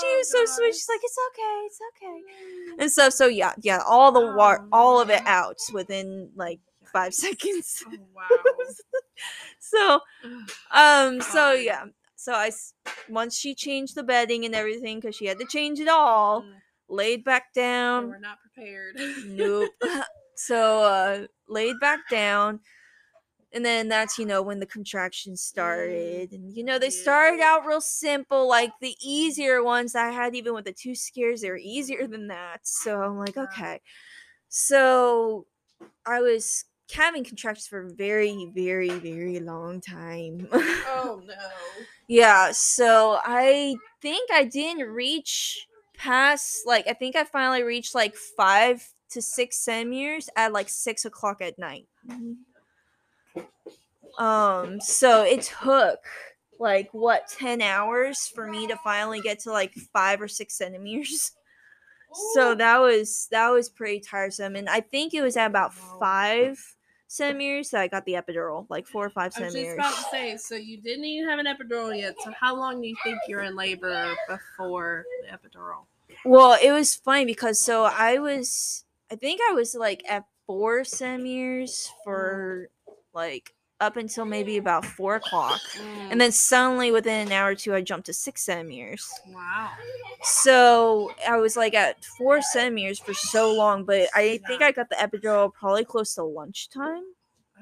she 0.00 0.06
Oh, 0.06 0.16
was 0.18 0.30
so 0.30 0.44
sweet. 0.46 0.74
She's 0.74 0.88
like, 0.88 1.00
it's 1.02 1.18
okay, 1.30 1.66
it's 1.66 1.80
okay. 1.96 2.06
Mm. 2.06 2.82
And 2.82 2.90
stuff. 2.92 3.12
So 3.12 3.26
yeah, 3.26 3.52
yeah, 3.62 3.80
all 3.86 4.12
the 4.12 4.20
water, 4.20 4.60
Oh, 4.64 4.68
all 4.72 5.00
of 5.00 5.10
it 5.10 5.22
out 5.26 5.58
within 5.72 6.30
like 6.36 6.60
five 6.92 7.14
seconds. 7.14 7.82
Oh, 7.86 7.92
wow. 8.14 8.24
so 9.60 10.00
um 10.72 11.20
so 11.20 11.52
yeah 11.52 11.84
so 12.26 12.32
i 12.34 12.48
s- 12.48 12.74
once 13.08 13.36
she 13.38 13.54
changed 13.54 13.94
the 13.94 14.02
bedding 14.02 14.44
and 14.44 14.54
everything 14.54 14.98
because 15.00 15.14
she 15.16 15.26
had 15.26 15.38
to 15.38 15.46
change 15.46 15.78
it 15.80 15.88
all 15.88 16.42
Mm, 16.42 16.54
laid 16.88 17.24
back 17.24 17.52
down 17.54 18.08
were 18.08 18.18
not 18.18 18.38
prepared. 18.40 18.96
nope 19.26 19.70
so 20.36 20.82
uh 20.82 21.26
laid 21.48 21.78
back 21.80 22.00
down 22.10 22.60
and 23.52 23.64
then 23.64 23.88
that's 23.88 24.18
you 24.18 24.26
know 24.26 24.42
when 24.42 24.60
the 24.60 24.66
contractions 24.66 25.40
started 25.40 26.32
and 26.32 26.52
you 26.54 26.64
know 26.64 26.78
they 26.78 26.90
started 26.90 27.38
yeah. 27.38 27.54
out 27.54 27.66
real 27.66 27.80
simple 27.80 28.48
like 28.48 28.72
the 28.80 28.96
easier 29.00 29.62
ones 29.62 29.94
i 29.94 30.10
had 30.10 30.34
even 30.34 30.54
with 30.54 30.64
the 30.64 30.72
two 30.72 30.94
scares 30.94 31.40
they 31.40 31.50
were 31.50 31.56
easier 31.58 32.06
than 32.06 32.28
that 32.28 32.60
so 32.64 33.02
i'm 33.02 33.18
like 33.18 33.36
Wow. 33.36 33.44
okay 33.44 33.80
so 34.48 35.46
i 36.06 36.20
was 36.20 36.64
having 36.94 37.24
contractions 37.24 37.66
for 37.66 37.86
a 37.86 37.90
very 37.90 38.50
very 38.54 38.90
very 38.90 39.40
long 39.40 39.80
time. 39.80 40.48
Oh 40.88 41.20
no. 41.26 41.34
yeah 42.08 42.50
so 42.52 43.18
i 43.24 43.76
think 44.00 44.30
i 44.32 44.44
didn't 44.44 44.88
reach 44.88 45.66
past 45.96 46.60
like 46.66 46.86
i 46.88 46.92
think 46.92 47.16
i 47.16 47.24
finally 47.24 47.62
reached 47.62 47.94
like 47.94 48.14
five 48.16 48.86
to 49.10 49.20
six 49.22 49.58
centimeters 49.58 50.28
at 50.36 50.52
like 50.52 50.68
six 50.68 51.04
o'clock 51.04 51.40
at 51.40 51.58
night. 51.58 51.86
Um 54.18 54.80
so 54.80 55.22
it 55.22 55.42
took 55.42 55.98
like 56.58 56.88
what 56.92 57.28
10 57.28 57.60
hours 57.60 58.26
for 58.34 58.46
me 58.46 58.66
to 58.66 58.76
finally 58.76 59.20
get 59.20 59.40
to 59.40 59.50
like 59.52 59.74
five 59.92 60.22
or 60.22 60.28
six 60.28 60.54
centimeters 60.56 61.32
so 62.34 62.54
that 62.54 62.78
was 62.78 63.28
that 63.30 63.50
was 63.50 63.68
pretty 63.68 64.00
tiresome 64.00 64.56
and 64.56 64.68
i 64.70 64.80
think 64.80 65.12
it 65.12 65.20
was 65.20 65.36
at 65.36 65.48
about 65.48 65.74
five 65.74 66.75
centimeters 67.08 67.70
that 67.70 67.80
i 67.80 67.86
got 67.86 68.04
the 68.04 68.14
epidural 68.14 68.66
like 68.68 68.86
four 68.86 69.06
or 69.06 69.10
five 69.10 69.32
centimeters. 69.32 69.56
I 69.56 69.76
was 69.76 69.94
just 69.94 70.10
about 70.10 70.10
to 70.10 70.16
say, 70.16 70.36
so 70.36 70.54
you 70.54 70.78
didn't 70.78 71.04
even 71.04 71.28
have 71.28 71.38
an 71.38 71.46
epidural 71.46 71.96
yet. 71.96 72.14
So 72.22 72.32
how 72.38 72.56
long 72.56 72.80
do 72.80 72.88
you 72.88 72.96
think 73.04 73.18
you're 73.28 73.42
in 73.42 73.54
labor 73.56 74.14
before 74.28 75.04
the 75.22 75.36
epidural? 75.36 75.84
Well, 76.24 76.58
it 76.62 76.72
was 76.72 76.94
funny 76.94 77.24
because 77.24 77.60
so 77.60 77.84
I 77.84 78.18
was, 78.18 78.84
I 79.10 79.16
think 79.16 79.40
I 79.48 79.52
was 79.52 79.74
like 79.74 80.02
at 80.08 80.24
four 80.46 80.84
centimeters 80.84 81.90
for 82.04 82.70
like 83.12 83.54
up 83.80 83.96
until 83.96 84.24
maybe 84.24 84.56
about 84.56 84.84
four 84.84 85.16
o'clock. 85.16 85.60
And 86.10 86.20
then 86.20 86.32
suddenly 86.32 86.92
within 86.92 87.26
an 87.26 87.32
hour 87.32 87.50
or 87.50 87.54
two, 87.54 87.74
I 87.74 87.82
jumped 87.82 88.06
to 88.06 88.12
six 88.12 88.42
centimeters. 88.42 89.08
wow. 89.28 89.70
So 90.22 91.12
I 91.28 91.36
was 91.36 91.56
like 91.56 91.74
at 91.74 92.04
four 92.18 92.40
centimeters 92.42 92.98
for 92.98 93.14
so 93.14 93.52
long, 93.54 93.84
but 93.84 94.08
I 94.14 94.38
think 94.46 94.62
I 94.62 94.72
got 94.72 94.88
the 94.88 94.96
epidural 94.96 95.52
probably 95.52 95.84
close 95.84 96.14
to 96.14 96.24
lunchtime 96.24 97.04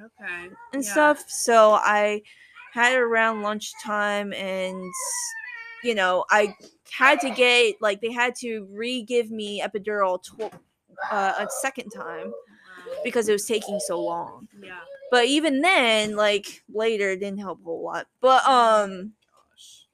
Okay. 0.02 0.50
and 0.72 0.84
Yeah. 0.84 0.90
stuff. 0.92 1.24
So 1.28 1.72
I 1.72 2.22
had 2.72 2.92
it 2.94 2.98
around 2.98 3.42
lunchtime, 3.42 4.32
and 4.32 4.82
you 5.82 5.94
know, 5.94 6.24
I 6.30 6.54
had 6.90 7.20
to 7.20 7.30
get 7.30 7.76
like 7.80 8.00
they 8.00 8.12
had 8.12 8.34
to 8.36 8.66
re-give 8.70 9.30
me 9.30 9.60
epidural 9.60 10.22
tw- 10.22 10.52
uh, 11.10 11.34
a 11.38 11.48
second 11.60 11.90
time 11.90 12.32
because 13.04 13.28
it 13.28 13.32
was 13.32 13.44
taking 13.46 13.78
so 13.80 14.00
long. 14.00 14.48
Yeah. 14.62 14.80
But 15.14 15.26
even 15.26 15.60
then, 15.60 16.16
like 16.16 16.64
later, 16.68 17.12
it 17.12 17.20
didn't 17.20 17.38
help 17.38 17.60
a 17.60 17.62
whole 17.62 17.84
lot. 17.84 18.08
But 18.20 18.44
um, 18.48 19.12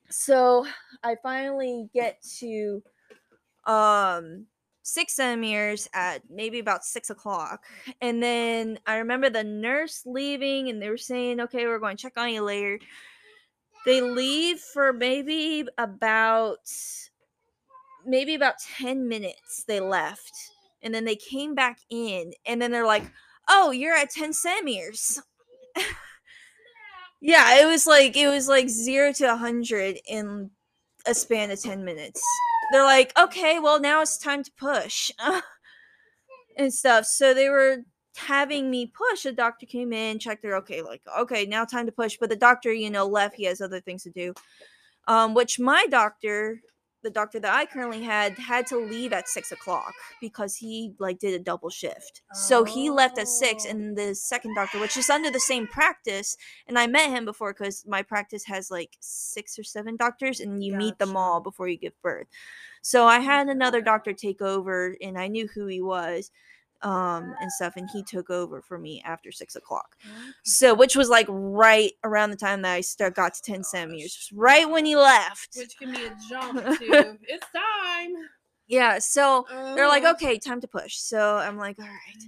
so 0.08 0.66
I 1.04 1.16
finally 1.22 1.90
get 1.92 2.22
to 2.38 2.82
um 3.66 4.46
six 4.80 5.12
centimeters 5.16 5.90
at 5.92 6.22
maybe 6.30 6.58
about 6.58 6.86
six 6.86 7.10
o'clock. 7.10 7.66
And 8.00 8.22
then 8.22 8.78
I 8.86 8.96
remember 8.96 9.28
the 9.28 9.44
nurse 9.44 10.04
leaving 10.06 10.70
and 10.70 10.80
they 10.80 10.88
were 10.88 10.96
saying, 10.96 11.38
okay, 11.38 11.66
we're 11.66 11.80
going 11.80 11.98
to 11.98 12.02
check 12.02 12.16
on 12.16 12.32
you 12.32 12.40
later. 12.40 12.78
They 13.84 14.00
leave 14.00 14.58
for 14.58 14.90
maybe 14.94 15.66
about 15.76 16.66
maybe 18.06 18.34
about 18.34 18.54
10 18.78 19.06
minutes 19.06 19.64
they 19.68 19.80
left. 19.80 20.32
And 20.80 20.94
then 20.94 21.04
they 21.04 21.16
came 21.16 21.54
back 21.54 21.80
in 21.90 22.32
and 22.46 22.62
then 22.62 22.70
they're 22.70 22.86
like, 22.86 23.04
oh, 23.48 23.70
you're 23.70 23.96
at 23.96 24.10
10 24.10 24.32
centimeters. 24.32 25.20
yeah, 27.20 27.60
it 27.60 27.66
was 27.66 27.86
like 27.86 28.16
it 28.16 28.28
was 28.28 28.48
like 28.48 28.68
zero 28.68 29.12
to 29.14 29.32
a 29.32 29.36
hundred 29.36 29.98
in 30.08 30.50
a 31.06 31.14
span 31.14 31.50
of 31.50 31.60
10 31.60 31.84
minutes. 31.84 32.22
They're 32.72 32.84
like, 32.84 33.12
okay, 33.18 33.58
well, 33.58 33.80
now 33.80 34.00
it's 34.00 34.18
time 34.18 34.44
to 34.44 34.50
push 34.56 35.10
and 36.56 36.72
stuff. 36.72 37.06
So 37.06 37.34
they 37.34 37.48
were 37.48 37.78
having 38.16 38.70
me 38.70 38.86
push. 38.86 39.24
The 39.24 39.32
doctor 39.32 39.66
came 39.66 39.92
in, 39.92 40.18
checked 40.18 40.44
her, 40.44 40.56
okay, 40.56 40.82
like, 40.82 41.02
okay, 41.18 41.46
now 41.46 41.64
time 41.64 41.86
to 41.86 41.92
push. 41.92 42.16
But 42.18 42.30
the 42.30 42.36
doctor, 42.36 42.72
you 42.72 42.90
know, 42.90 43.06
left. 43.06 43.34
He 43.34 43.44
has 43.44 43.60
other 43.60 43.80
things 43.80 44.04
to 44.04 44.10
do. 44.10 44.34
Um, 45.08 45.34
which 45.34 45.58
my 45.58 45.86
doctor, 45.90 46.60
the 47.02 47.10
doctor 47.10 47.40
that 47.40 47.54
I 47.54 47.66
currently 47.66 48.02
had, 48.02 48.38
had 48.38 48.66
to 48.68 48.78
leave 48.78 49.12
at 49.12 49.28
six 49.28 49.52
o'clock 49.52 49.94
because 50.20 50.56
he 50.56 50.94
like 50.98 51.18
did 51.18 51.34
a 51.34 51.42
double 51.42 51.70
shift. 51.70 52.22
So 52.34 52.64
he 52.64 52.90
left 52.90 53.18
at 53.18 53.28
six, 53.28 53.64
oh. 53.66 53.70
and 53.70 53.96
the 53.96 54.14
second 54.14 54.54
doctor, 54.54 54.78
which 54.78 54.96
is 54.96 55.10
under 55.10 55.30
the 55.30 55.40
same 55.40 55.66
practice, 55.66 56.36
and 56.66 56.78
I 56.78 56.86
met 56.86 57.10
him 57.10 57.24
before 57.24 57.52
because 57.52 57.84
my 57.86 58.02
practice 58.02 58.44
has 58.46 58.70
like 58.70 58.96
six 59.00 59.58
or 59.58 59.64
seven 59.64 59.96
doctors, 59.96 60.40
and 60.40 60.62
you 60.62 60.74
meet 60.74 60.98
them 60.98 61.16
all 61.16 61.40
before 61.40 61.68
you 61.68 61.78
give 61.78 62.00
birth. 62.02 62.26
So 62.82 63.06
I 63.06 63.20
had 63.20 63.48
another 63.48 63.80
doctor 63.80 64.12
take 64.12 64.40
over, 64.40 64.96
and 65.00 65.18
I 65.18 65.28
knew 65.28 65.48
who 65.54 65.66
he 65.66 65.82
was, 65.82 66.30
um, 66.82 67.34
and 67.40 67.50
stuff, 67.52 67.74
and 67.76 67.88
he 67.92 68.02
took 68.02 68.30
over 68.30 68.62
for 68.62 68.78
me 68.78 69.02
after 69.04 69.32
six 69.32 69.56
o'clock. 69.56 69.96
So, 70.44 70.74
which 70.74 70.96
was 70.96 71.08
like 71.08 71.26
right 71.28 71.92
around 72.04 72.30
the 72.30 72.36
time 72.36 72.62
that 72.62 72.72
I 72.74 72.80
start 72.80 73.14
got 73.14 73.34
to 73.34 73.42
ten 73.42 73.64
centimeters, 73.64 74.30
right 74.34 74.68
when 74.68 74.84
he 74.84 74.96
left. 74.96 75.50
Which 75.56 75.76
can 75.78 75.92
be 75.92 76.04
a 76.06 76.16
jump 76.28 76.54
to 76.78 77.18
it's 77.22 77.46
time. 77.52 78.14
Yeah. 78.68 78.98
So 78.98 79.46
they're 79.74 79.88
like, 79.88 80.04
Oh, 80.04 80.12
okay, 80.12 80.38
time 80.38 80.60
to 80.60 80.68
push. 80.68 80.96
So 80.96 81.36
I'm 81.36 81.56
like, 81.56 81.78
all 81.78 81.86
right. 81.86 82.24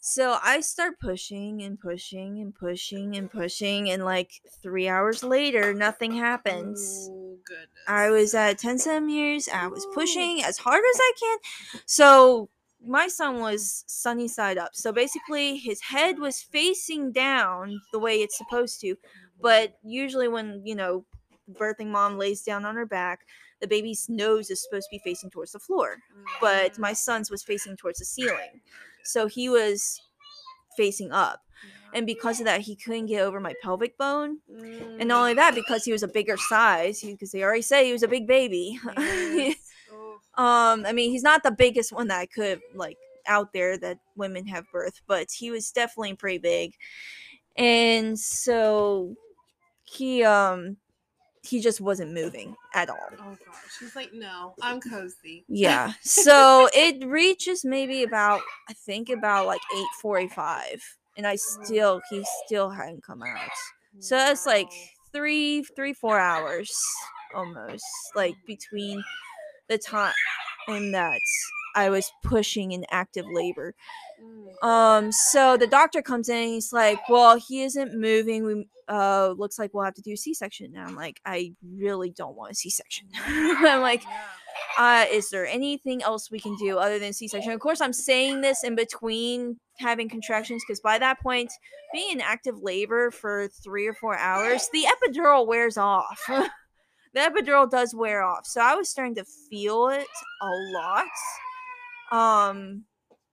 So 0.00 0.38
I 0.42 0.60
start 0.60 1.00
pushing 1.00 1.62
and 1.62 1.78
pushing 1.78 2.40
and 2.40 2.54
pushing 2.54 3.16
and 3.16 3.30
pushing, 3.30 3.90
and 3.90 4.04
like 4.04 4.30
three 4.62 4.88
hours 4.88 5.22
later, 5.22 5.74
nothing 5.74 6.12
happens. 6.12 7.08
Oh, 7.10 7.36
goodness. 7.44 7.68
I 7.86 8.10
was 8.10 8.34
at 8.34 8.58
10 8.58 8.78
centimeters. 8.78 9.48
I 9.52 9.66
was 9.66 9.86
pushing 9.94 10.42
as 10.42 10.58
hard 10.58 10.82
as 10.94 11.00
I 11.00 11.12
can. 11.20 11.38
So 11.86 12.48
my 12.84 13.08
son 13.08 13.40
was 13.40 13.84
sunny 13.86 14.28
side 14.28 14.58
up. 14.58 14.74
So 14.74 14.92
basically, 14.92 15.56
his 15.56 15.80
head 15.82 16.18
was 16.18 16.40
facing 16.40 17.12
down 17.12 17.80
the 17.92 17.98
way 17.98 18.22
it's 18.22 18.38
supposed 18.38 18.80
to. 18.82 18.96
But 19.40 19.74
usually, 19.82 20.28
when 20.28 20.62
you 20.64 20.74
know, 20.74 21.04
birthing 21.52 21.88
mom 21.88 22.18
lays 22.18 22.42
down 22.42 22.64
on 22.64 22.76
her 22.76 22.86
back, 22.86 23.20
the 23.60 23.66
baby's 23.66 24.08
nose 24.08 24.50
is 24.50 24.62
supposed 24.62 24.88
to 24.90 24.96
be 24.96 25.00
facing 25.04 25.30
towards 25.30 25.52
the 25.52 25.58
floor. 25.58 25.98
But 26.40 26.74
Mhm. 26.74 26.78
my 26.78 26.92
son's 26.92 27.30
was 27.30 27.42
facing 27.42 27.76
towards 27.76 27.98
the 27.98 28.04
ceiling. 28.04 28.60
So 29.04 29.26
he 29.26 29.48
was 29.48 30.00
facing 30.76 31.10
up. 31.12 31.40
And 31.92 32.06
because 32.06 32.38
of 32.38 32.44
that, 32.44 32.60
he 32.60 32.76
couldn't 32.76 33.06
get 33.06 33.22
over 33.22 33.40
my 33.40 33.54
pelvic 33.62 33.96
bone. 33.96 34.40
And 34.48 35.08
not 35.08 35.20
only 35.20 35.34
that, 35.34 35.54
because 35.54 35.84
he 35.84 35.92
was 35.92 36.02
a 36.02 36.08
bigger 36.08 36.36
size, 36.36 37.00
because 37.00 37.32
they 37.32 37.42
already 37.42 37.62
say 37.62 37.86
he 37.86 37.92
was 37.92 38.02
a 38.02 38.08
big 38.08 38.26
baby. 38.26 38.78
Um, 40.38 40.86
I 40.86 40.92
mean, 40.92 41.10
he's 41.10 41.22
not 41.24 41.42
the 41.42 41.50
biggest 41.50 41.92
one 41.92 42.08
that 42.08 42.18
I 42.20 42.26
could 42.26 42.60
like 42.74 42.96
out 43.26 43.52
there 43.52 43.76
that 43.78 43.98
women 44.16 44.46
have 44.46 44.64
birth, 44.72 45.00
but 45.06 45.30
he 45.30 45.50
was 45.50 45.70
definitely 45.72 46.14
pretty 46.14 46.38
big. 46.38 46.74
And 47.56 48.18
so 48.18 49.16
he 49.84 50.22
um 50.24 50.76
he 51.42 51.60
just 51.60 51.80
wasn't 51.80 52.12
moving 52.12 52.54
at 52.74 52.90
all. 52.90 53.08
oh 53.18 53.36
gosh. 53.44 53.56
He's 53.80 53.96
like, 53.96 54.12
no, 54.12 54.54
I'm 54.62 54.80
cozy. 54.80 55.44
Yeah. 55.48 55.92
So 56.02 56.68
it 56.74 57.06
reaches 57.06 57.64
maybe 57.64 58.02
about 58.02 58.42
I 58.68 58.74
think 58.74 59.08
about 59.10 59.46
like 59.46 59.60
8:45 60.02 60.80
and 61.16 61.26
I 61.26 61.36
still 61.36 62.00
he 62.10 62.24
still 62.46 62.70
hadn't 62.70 63.02
come 63.02 63.22
out. 63.22 63.50
So 63.98 64.14
that's 64.16 64.46
like 64.46 64.68
three, 65.12 65.64
three, 65.74 65.92
four 65.92 66.18
hours 66.20 66.72
almost, 67.34 67.84
like 68.14 68.36
between 68.46 69.02
the 69.68 69.78
time 69.78 70.12
in 70.68 70.92
that 70.92 71.20
I 71.74 71.90
was 71.90 72.10
pushing 72.22 72.72
in 72.72 72.84
active 72.90 73.26
labor. 73.30 73.74
Mm. 74.22 74.66
Um, 74.66 75.12
so 75.12 75.56
the 75.56 75.66
doctor 75.66 76.02
comes 76.02 76.28
in 76.28 76.36
and 76.36 76.48
he's 76.54 76.72
like, 76.72 76.98
Well, 77.08 77.38
he 77.38 77.62
isn't 77.62 77.98
moving. 77.98 78.44
We 78.44 78.68
uh 78.88 79.34
looks 79.36 79.58
like 79.58 79.74
we'll 79.74 79.84
have 79.84 79.94
to 79.94 80.02
do 80.02 80.12
a 80.12 80.16
C 80.16 80.34
section. 80.34 80.72
And 80.74 80.84
I'm 80.84 80.96
like, 80.96 81.20
I 81.24 81.52
really 81.76 82.10
don't 82.10 82.36
want 82.36 82.52
a 82.52 82.54
C 82.54 82.70
section. 82.70 83.06
I'm 83.26 83.80
like, 83.80 84.02
uh, 84.78 85.06
is 85.10 85.30
there 85.30 85.46
anything 85.46 86.02
else 86.02 86.30
we 86.30 86.40
can 86.40 86.56
do 86.56 86.78
other 86.78 86.98
than 86.98 87.12
C 87.12 87.28
section? 87.28 87.52
Of 87.52 87.60
course, 87.60 87.80
I'm 87.80 87.92
saying 87.92 88.40
this 88.40 88.64
in 88.64 88.74
between 88.74 89.58
having 89.78 90.08
contractions 90.08 90.62
because 90.66 90.80
by 90.80 90.98
that 90.98 91.20
point, 91.20 91.52
being 91.92 92.12
in 92.12 92.20
active 92.20 92.56
labor 92.62 93.10
for 93.10 93.48
three 93.62 93.86
or 93.86 93.94
four 93.94 94.16
hours, 94.16 94.68
the 94.72 94.84
epidural 94.84 95.46
wears 95.46 95.76
off. 95.76 96.28
the 97.14 97.20
epidural 97.20 97.70
does 97.70 97.94
wear 97.94 98.22
off. 98.22 98.46
So 98.46 98.60
I 98.60 98.74
was 98.74 98.88
starting 98.88 99.14
to 99.16 99.24
feel 99.50 99.88
it 99.88 100.06
a 100.42 100.50
lot. 100.72 101.06
Um, 102.10 102.84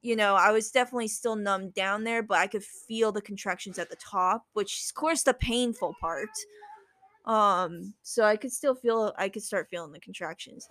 you 0.02 0.16
know, 0.16 0.36
I 0.36 0.52
was 0.52 0.72
definitely 0.72 1.08
still 1.08 1.36
numb 1.36 1.72
down 1.72 2.04
there, 2.04 2.22
but 2.22 2.38
I 2.38 2.48
could 2.48 2.64
feel 2.64 3.12
the 3.12 3.22
contractions 3.22 3.80
at 3.80 3.90
the 3.90 3.96
top, 3.96 4.46
which 4.54 4.82
is 4.82 4.92
of 4.92 4.96
course 4.96 5.24
the 5.24 5.34
painful 5.34 5.96
part. 6.00 6.30
Um, 7.26 7.96
so 8.04 8.24
I 8.24 8.36
could 8.36 8.52
still 8.52 8.76
feel 8.76 9.14
I 9.18 9.30
could 9.30 9.42
start 9.42 9.68
feeling 9.70 9.92
the 9.92 10.00
contractions. 10.00 10.70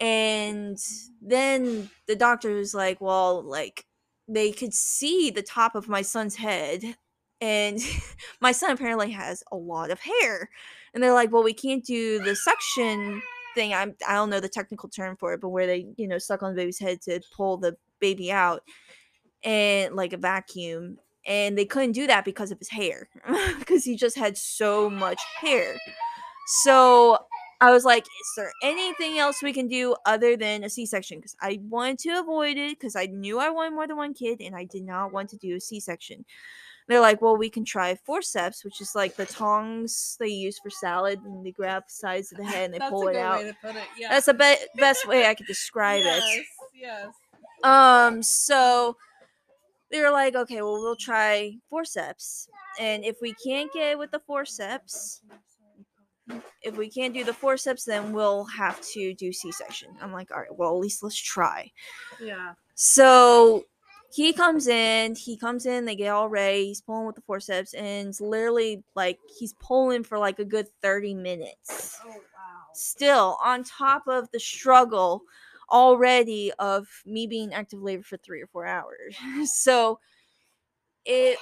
And 0.00 0.78
then 1.20 1.90
the 2.06 2.16
doctor 2.16 2.54
was 2.54 2.74
like, 2.74 3.00
Well, 3.00 3.42
like 3.42 3.84
they 4.28 4.52
could 4.52 4.72
see 4.72 5.30
the 5.30 5.42
top 5.42 5.74
of 5.74 5.88
my 5.88 6.02
son's 6.02 6.36
head. 6.36 6.96
And 7.40 7.80
my 8.40 8.52
son 8.52 8.70
apparently 8.70 9.10
has 9.10 9.42
a 9.50 9.56
lot 9.56 9.90
of 9.90 10.00
hair. 10.00 10.48
And 10.94 11.02
they're 11.02 11.12
like, 11.12 11.32
Well, 11.32 11.42
we 11.42 11.54
can't 11.54 11.84
do 11.84 12.20
the 12.20 12.36
suction 12.36 13.22
thing. 13.54 13.74
I'm 13.74 13.94
I 14.06 14.14
don't 14.14 14.30
know 14.30 14.40
the 14.40 14.48
technical 14.48 14.88
term 14.88 15.16
for 15.16 15.34
it, 15.34 15.40
but 15.40 15.50
where 15.50 15.66
they, 15.66 15.86
you 15.96 16.08
know, 16.08 16.18
suck 16.18 16.42
on 16.42 16.54
the 16.54 16.60
baby's 16.60 16.78
head 16.78 17.02
to 17.02 17.20
pull 17.36 17.56
the 17.56 17.76
baby 18.00 18.30
out 18.30 18.62
and 19.42 19.94
like 19.94 20.12
a 20.12 20.16
vacuum 20.16 20.98
and 21.26 21.56
they 21.56 21.64
couldn't 21.64 21.92
do 21.92 22.06
that 22.06 22.24
because 22.24 22.50
of 22.50 22.58
his 22.58 22.70
hair 22.70 23.08
because 23.58 23.84
he 23.84 23.96
just 23.96 24.16
had 24.16 24.36
so 24.36 24.90
much 24.90 25.20
hair. 25.40 25.76
So 26.62 27.18
i 27.60 27.70
was 27.70 27.84
like 27.84 28.02
is 28.02 28.32
there 28.36 28.52
anything 28.64 29.16
else 29.18 29.40
we 29.40 29.52
can 29.52 29.68
do 29.68 29.94
other 30.06 30.36
than 30.36 30.64
a 30.64 30.68
c-section? 30.68 31.18
Because 31.18 31.36
i 31.40 31.60
wanted 31.68 31.98
to 32.00 32.18
avoid 32.18 32.56
it 32.58 32.78
because 32.78 32.96
i 32.96 33.06
knew 33.06 33.38
i 33.38 33.48
wanted 33.48 33.74
more 33.74 33.86
than 33.86 33.96
one 33.96 34.12
kid 34.12 34.40
and 34.40 34.56
i 34.56 34.64
did 34.64 34.82
not 34.82 35.12
want 35.12 35.30
to 35.30 35.36
do 35.36 35.56
a 35.56 35.60
c-section 35.60 36.24
they're 36.86 37.00
like 37.00 37.20
well 37.22 37.36
we 37.36 37.48
can 37.48 37.64
try 37.64 37.94
forceps 37.94 38.64
which 38.64 38.80
is 38.80 38.94
like 38.94 39.16
the 39.16 39.26
tongs 39.26 40.16
they 40.20 40.28
use 40.28 40.58
for 40.58 40.70
salad 40.70 41.20
and 41.24 41.44
they 41.44 41.50
grab 41.50 41.82
the 41.86 41.92
sides 41.92 42.30
of 42.32 42.38
the 42.38 42.44
head 42.44 42.70
and 42.70 42.74
they 42.74 42.88
pull 42.90 43.08
it 43.08 43.16
out 43.16 43.38
way 43.42 43.48
to 43.50 43.56
put 43.62 43.76
it. 43.76 43.82
Yeah. 43.98 44.08
that's 44.10 44.26
the 44.26 44.34
be- 44.34 44.56
best 44.80 45.06
way 45.08 45.26
i 45.26 45.34
could 45.34 45.46
describe 45.46 46.00
it 46.02 46.22
yes, 46.22 46.44
Yes. 46.74 47.08
um, 47.62 48.22
so 48.22 48.96
they 49.90 50.00
were 50.02 50.10
like, 50.10 50.34
okay, 50.34 50.60
well, 50.60 50.72
we'll 50.80 50.96
try 50.96 51.56
forceps. 51.70 52.48
And 52.80 53.04
if 53.04 53.18
we 53.22 53.32
can't 53.34 53.72
get 53.72 53.92
it 53.92 53.98
with 53.98 54.10
the 54.10 54.18
forceps, 54.18 55.20
if 56.62 56.76
we 56.76 56.90
can't 56.90 57.14
do 57.14 57.22
the 57.22 57.32
forceps, 57.32 57.84
then 57.84 58.12
we'll 58.12 58.44
have 58.46 58.80
to 58.92 59.14
do 59.14 59.32
C 59.32 59.52
section. 59.52 59.90
I'm 60.02 60.12
like, 60.12 60.32
all 60.32 60.38
right, 60.40 60.48
well, 60.56 60.70
at 60.70 60.78
least 60.80 61.04
let's 61.04 61.16
try. 61.20 61.70
Yeah. 62.20 62.54
So 62.74 63.64
he 64.14 64.32
comes 64.32 64.68
in, 64.68 65.16
he 65.16 65.36
comes 65.36 65.66
in, 65.66 65.86
they 65.86 65.96
get 65.96 66.10
all 66.10 66.28
ready, 66.28 66.66
he's 66.66 66.80
pulling 66.80 67.04
with 67.04 67.16
the 67.16 67.22
forceps, 67.22 67.74
and 67.74 68.08
it's 68.08 68.20
literally 68.20 68.84
like 68.94 69.18
he's 69.38 69.54
pulling 69.54 70.04
for 70.04 70.18
like 70.18 70.38
a 70.38 70.44
good 70.44 70.68
30 70.82 71.14
minutes. 71.14 71.98
Oh 72.04 72.10
wow. 72.10 72.16
Still 72.74 73.36
on 73.44 73.64
top 73.64 74.06
of 74.06 74.30
the 74.30 74.38
struggle 74.38 75.22
already 75.68 76.52
of 76.60 76.86
me 77.04 77.26
being 77.26 77.52
active 77.52 77.82
labor 77.82 78.04
for 78.04 78.16
three 78.16 78.40
or 78.40 78.46
four 78.46 78.66
hours. 78.66 79.16
so 79.52 79.98
it 81.04 81.36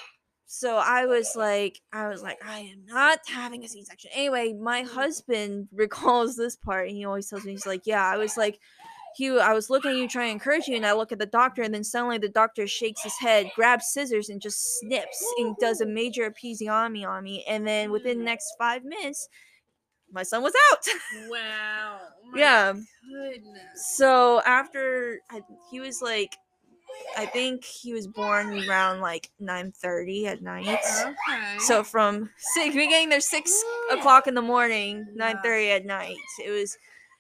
so 0.46 0.76
I 0.78 1.04
was 1.04 1.36
like 1.36 1.78
I 1.92 2.08
was 2.08 2.22
like 2.22 2.38
I 2.42 2.60
am 2.60 2.86
not 2.86 3.18
having 3.26 3.64
a 3.64 3.68
C-section. 3.68 4.12
Anyway, 4.14 4.54
my 4.54 4.82
mm. 4.82 4.88
husband 4.88 5.68
recalls 5.74 6.36
this 6.36 6.56
part 6.56 6.88
and 6.88 6.96
he 6.96 7.04
always 7.04 7.28
tells 7.28 7.44
me 7.44 7.52
he's 7.52 7.66
like, 7.66 7.82
"Yeah, 7.84 8.02
I 8.02 8.16
was 8.16 8.38
like 8.38 8.58
he 9.16 9.30
I 9.30 9.52
was 9.52 9.70
looking 9.70 9.92
at 9.92 9.96
you 9.96 10.08
trying 10.08 10.28
to 10.28 10.32
encourage 10.32 10.66
you 10.68 10.76
and 10.76 10.86
I 10.86 10.92
look 10.92 11.12
at 11.12 11.18
the 11.18 11.26
doctor 11.26 11.62
and 11.62 11.72
then 11.72 11.84
suddenly 11.84 12.18
the 12.18 12.28
doctor 12.28 12.66
shakes 12.66 13.02
his 13.02 13.16
head, 13.18 13.50
grabs 13.54 13.86
scissors 13.88 14.28
and 14.28 14.40
just 14.40 14.80
snips 14.80 15.24
and 15.38 15.56
does 15.58 15.80
a 15.80 15.86
major 15.86 16.30
episiotomy 16.30 17.06
on 17.06 17.22
me 17.22 17.44
and 17.48 17.66
then 17.66 17.90
within 17.90 18.18
the 18.18 18.24
next 18.24 18.54
5 18.58 18.84
minutes 18.84 19.28
my 20.12 20.22
son 20.22 20.42
was 20.42 20.52
out. 20.72 20.86
Wow. 21.30 21.98
Oh 22.00 22.30
my 22.30 22.38
yeah. 22.38 22.72
Goodness. 22.72 23.96
So 23.96 24.42
after 24.42 25.20
I, 25.30 25.40
he 25.70 25.80
was 25.80 26.02
like, 26.02 26.36
I 27.16 27.26
think 27.26 27.64
he 27.64 27.92
was 27.94 28.06
born 28.06 28.68
around 28.68 29.00
like 29.00 29.30
nine 29.40 29.72
thirty 29.72 30.26
at 30.26 30.42
night. 30.42 30.68
Okay. 30.68 31.58
So 31.58 31.82
from 31.82 32.30
six, 32.36 32.74
we 32.74 32.88
getting 32.88 33.08
there 33.08 33.20
six 33.20 33.50
o'clock 33.90 34.26
in 34.26 34.34
the 34.34 34.42
morning, 34.42 35.06
nine 35.14 35.38
thirty 35.42 35.70
at 35.70 35.86
night. 35.86 36.16
It 36.44 36.50
was, 36.50 36.76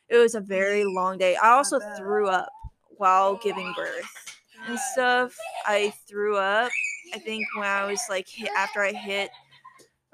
it 0.08 0.16
was 0.16 0.34
a 0.34 0.40
very 0.40 0.84
long 0.84 1.18
day. 1.18 1.36
I 1.36 1.50
also 1.50 1.78
bet. 1.78 1.96
threw 1.96 2.28
up 2.28 2.48
while 2.96 3.36
giving 3.36 3.72
birth 3.76 4.04
and 4.66 4.78
stuff. 4.92 5.36
I 5.66 5.92
threw 6.08 6.36
up. 6.36 6.70
I 7.14 7.18
think 7.18 7.44
when 7.56 7.66
I 7.66 7.84
was 7.86 8.00
like 8.08 8.28
hit 8.28 8.50
after 8.56 8.82
I 8.82 8.92
hit 8.92 9.30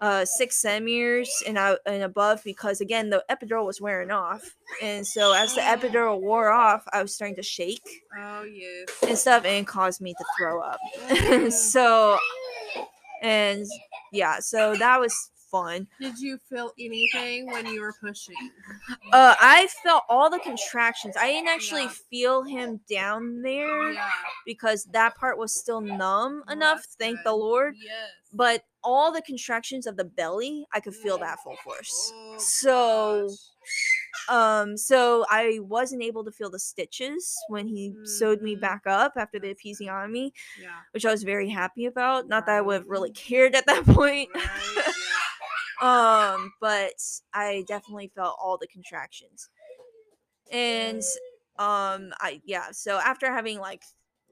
uh 0.01 0.24
six 0.24 0.57
centimeters 0.62 1.29
and 1.44 1.59
I 1.59 1.77
and 1.85 2.05
above 2.05 2.42
because 2.44 2.81
again 2.81 3.11
the 3.11 3.24
epidural 3.31 3.66
was 3.66 3.81
wearing 3.81 4.11
off. 4.12 4.55
And 4.81 5.05
so 5.07 5.33
as 5.33 5.55
the 5.55 5.61
epidural 5.61 6.20
wore 6.20 6.51
off, 6.51 6.85
I 6.92 7.03
was 7.03 7.12
starting 7.14 7.35
to 7.37 7.42
shake 7.42 7.83
Oh 8.16 8.44
yes. 8.44 8.88
and 9.07 9.18
stuff 9.18 9.44
and 9.44 9.66
caused 9.66 10.01
me 10.01 10.14
to 10.14 10.24
throw 10.38 10.62
up. 10.62 10.79
So 11.53 12.16
and 13.22 13.66
yeah, 14.12 14.38
so 14.38 14.77
that 14.77 15.01
was 15.01 15.31
fun. 15.50 15.87
Did 16.00 16.18
you 16.18 16.38
feel 16.48 16.72
anything 16.78 17.46
when 17.46 17.66
you 17.66 17.80
were 17.80 17.94
pushing? 18.00 18.34
Uh 19.12 19.34
I 19.40 19.68
felt 19.82 20.04
all 20.08 20.30
the 20.30 20.38
contractions. 20.40 21.16
I 21.16 21.30
didn't 21.32 21.48
actually 21.48 21.82
Yeah. 21.84 21.92
feel 22.11 22.42
him 22.42 22.80
down 22.88 23.42
there 23.42 23.92
Yeah. 23.92 24.08
because 24.46 24.84
that 24.92 25.16
part 25.16 25.38
was 25.38 25.52
still 25.54 25.80
numb 25.80 26.44
enough, 26.50 26.84
thank 26.98 27.16
good. 27.18 27.26
the 27.26 27.32
Lord. 27.34 27.74
Yes. 27.78 28.11
But 28.32 28.64
all 28.84 29.11
the 29.11 29.22
contractions 29.22 29.87
of 29.87 29.96
the 29.96 30.04
belly, 30.04 30.66
I 30.72 30.80
could 30.80 30.94
feel 30.94 31.18
that 31.18 31.38
full 31.42 31.56
force. 31.64 32.12
Oh, 32.14 32.37
So 32.38 33.28
gosh. 33.28 33.38
um 34.28 34.76
so 34.76 35.24
I 35.30 35.58
wasn't 35.62 36.02
able 36.02 36.24
to 36.24 36.30
feel 36.30 36.50
the 36.50 36.58
stitches 36.58 37.34
when 37.48 37.66
he 37.66 37.94
sewed 38.04 38.42
me 38.42 38.54
Mhm. 38.56 38.61
back 38.61 38.82
up 38.87 39.12
after 39.16 39.38
the 39.38 39.54
episiotomy, 39.54 40.32
yeah. 40.61 40.80
which 40.92 41.04
I 41.06 41.11
was 41.11 41.22
very 41.22 41.48
happy 41.48 41.87
about. 41.87 42.28
Not 42.28 42.46
that 42.46 42.56
I 42.56 42.61
would 42.61 42.74
have 42.74 42.87
really 42.87 43.11
cared 43.12 43.54
at 43.54 43.66
that 43.66 43.84
point. 44.00 44.28
Right. 44.34 44.94
Um 45.83 46.53
but 46.61 46.95
i 47.35 47.64
definitely 47.69 48.11
felt 48.14 48.37
all 48.43 48.57
the 48.59 48.67
contractions 48.67 49.49
and 50.51 51.03
um 51.59 52.12
i 52.21 52.41
yeah 52.45 52.71
so 52.73 52.99
after 52.99 53.31
having 53.33 53.59
like 53.59 53.83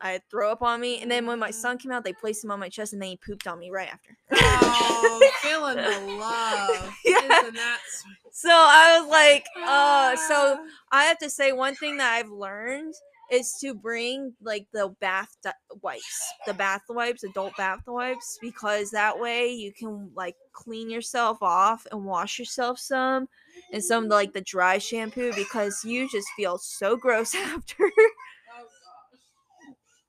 i 0.01 0.21
throw 0.31 0.51
up 0.51 0.63
on 0.63 0.81
me 0.81 1.01
and 1.03 1.11
then 1.11 1.27
when 1.27 1.39
my 1.39 1.51
Mhm. 1.51 1.55
son 1.55 1.79
came 1.79 1.93
out 1.93 2.05
they 2.05 2.13
placed 2.13 2.43
him 2.45 2.51
on 2.51 2.59
my 2.61 2.69
chest 2.69 2.93
and 2.93 3.03
then 3.03 3.11
he 3.11 3.17
pooped 3.17 3.47
on 3.47 3.59
me 3.59 3.71
right 3.71 3.89
after 3.93 4.17
Oh, 4.33 5.31
feeling 5.43 5.77
the 5.77 6.17
love. 6.19 6.93
Yeah. 7.05 7.39
Isn't 7.41 7.55
that 7.55 7.79
sweet? 7.89 8.17
so 8.33 8.51
i 8.51 8.99
was 9.01 9.09
like 9.11 9.47
uh 9.67 10.17
so 10.17 10.57
Ah. 10.59 10.65
i 10.93 11.05
have 11.05 11.19
to 11.19 11.31
say 11.31 11.53
one 11.53 11.75
thing 11.77 11.97
that 11.99 12.13
i've 12.15 12.31
learned 12.31 12.93
is 13.31 13.55
to 13.61 13.75
bring 13.75 14.35
like 14.41 14.67
the 14.73 14.89
bath 15.01 15.37
wipes 15.83 16.33
the 16.47 16.55
bath 16.55 16.83
wipes 16.89 17.25
adult 17.25 17.57
bath 17.57 17.81
wipes 17.87 18.39
because 18.41 18.91
that 18.91 19.19
way 19.19 19.49
you 19.51 19.73
can 19.73 20.11
like 20.15 20.37
clean 20.53 20.89
yourself 20.91 21.43
off 21.43 21.87
and 21.91 22.05
wash 22.05 22.39
yourself 22.39 22.79
some 22.79 23.29
and 23.73 23.83
some 23.83 24.09
like 24.09 24.33
the 24.33 24.41
dry 24.41 24.79
shampoo 24.79 25.33
because 25.35 25.85
you 25.85 26.09
just 26.09 26.29
feel 26.37 26.57
so 26.59 26.97
gross 26.97 27.35
after 27.37 27.91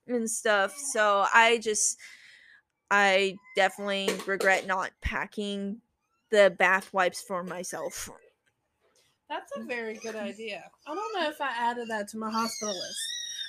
and 0.07 0.29
stuff. 0.29 0.75
So 0.77 1.25
i 1.33 1.57
just 1.57 1.97
i 2.91 3.37
definitely 3.55 4.09
regret 4.27 4.67
not 4.67 4.91
packing 5.01 5.81
the 6.31 6.53
bath 6.57 6.93
wipes 6.93 7.21
for 7.21 7.43
myself 7.43 8.09
That's 9.29 9.51
a 9.57 9.63
very 9.63 9.95
good 9.95 10.15
idea. 10.15 10.63
I 10.87 10.95
don't 10.95 11.21
know 11.21 11.29
if 11.29 11.41
I 11.41 11.51
added 11.57 11.89
that 11.89 12.07
to 12.09 12.17
my 12.17 12.31
hospital 12.31 12.73
list. 12.73 12.99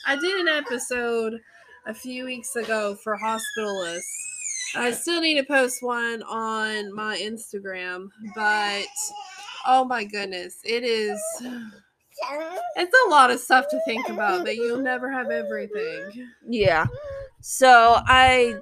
I 0.06 0.16
did 0.16 0.40
an 0.40 0.48
episode 0.48 1.40
a 1.86 1.94
few 1.94 2.24
weeks 2.24 2.56
ago 2.56 2.96
for 2.96 3.16
hospital 3.16 3.38
hospitalists. 3.58 4.00
I 4.74 4.90
still 4.92 5.20
need 5.20 5.36
to 5.36 5.44
post 5.44 5.82
one 5.82 6.22
on 6.24 6.94
my 6.94 7.16
Instagram, 7.18 8.08
but 8.34 8.86
oh 9.66 9.84
my 9.84 10.04
goodness, 10.04 10.56
it 10.64 10.84
is 10.84 11.20
it's 12.76 12.96
a 13.06 13.10
lot 13.10 13.30
of 13.30 13.40
stuff 13.40 13.66
to 13.70 13.80
think 13.86 14.08
about 14.08 14.44
that 14.44 14.56
you'll 14.56 14.82
never 14.82 15.10
have 15.10 15.30
everything. 15.30 16.28
Yeah. 16.46 16.86
So 17.40 18.00
I 18.06 18.56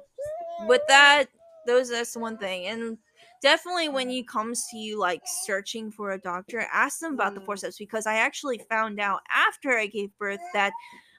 with 0.67 0.83
that, 0.89 1.27
those 1.67 1.91
that's 1.91 2.13
the 2.13 2.21
one 2.21 2.39
thing. 2.39 2.67
And 2.67 2.99
definitely 3.47 3.89
when 3.89 4.09
he 4.09 4.25
comes 4.25 4.67
to 4.73 4.77
you 4.77 4.99
like 4.99 5.23
searching 5.45 5.93
for 5.93 6.11
a 6.11 6.19
doctor, 6.19 6.67
ask 6.73 6.99
them 6.99 7.15
about 7.15 7.35
the 7.35 7.41
Mm. 7.41 7.47
forceps 7.47 7.79
because 7.79 8.05
I 8.05 8.17
actually 8.17 8.59
found 8.69 8.99
out 8.99 9.21
after 9.31 9.79
I 9.79 9.87
gave 9.87 10.11
birth 10.19 10.41
that 10.53 10.73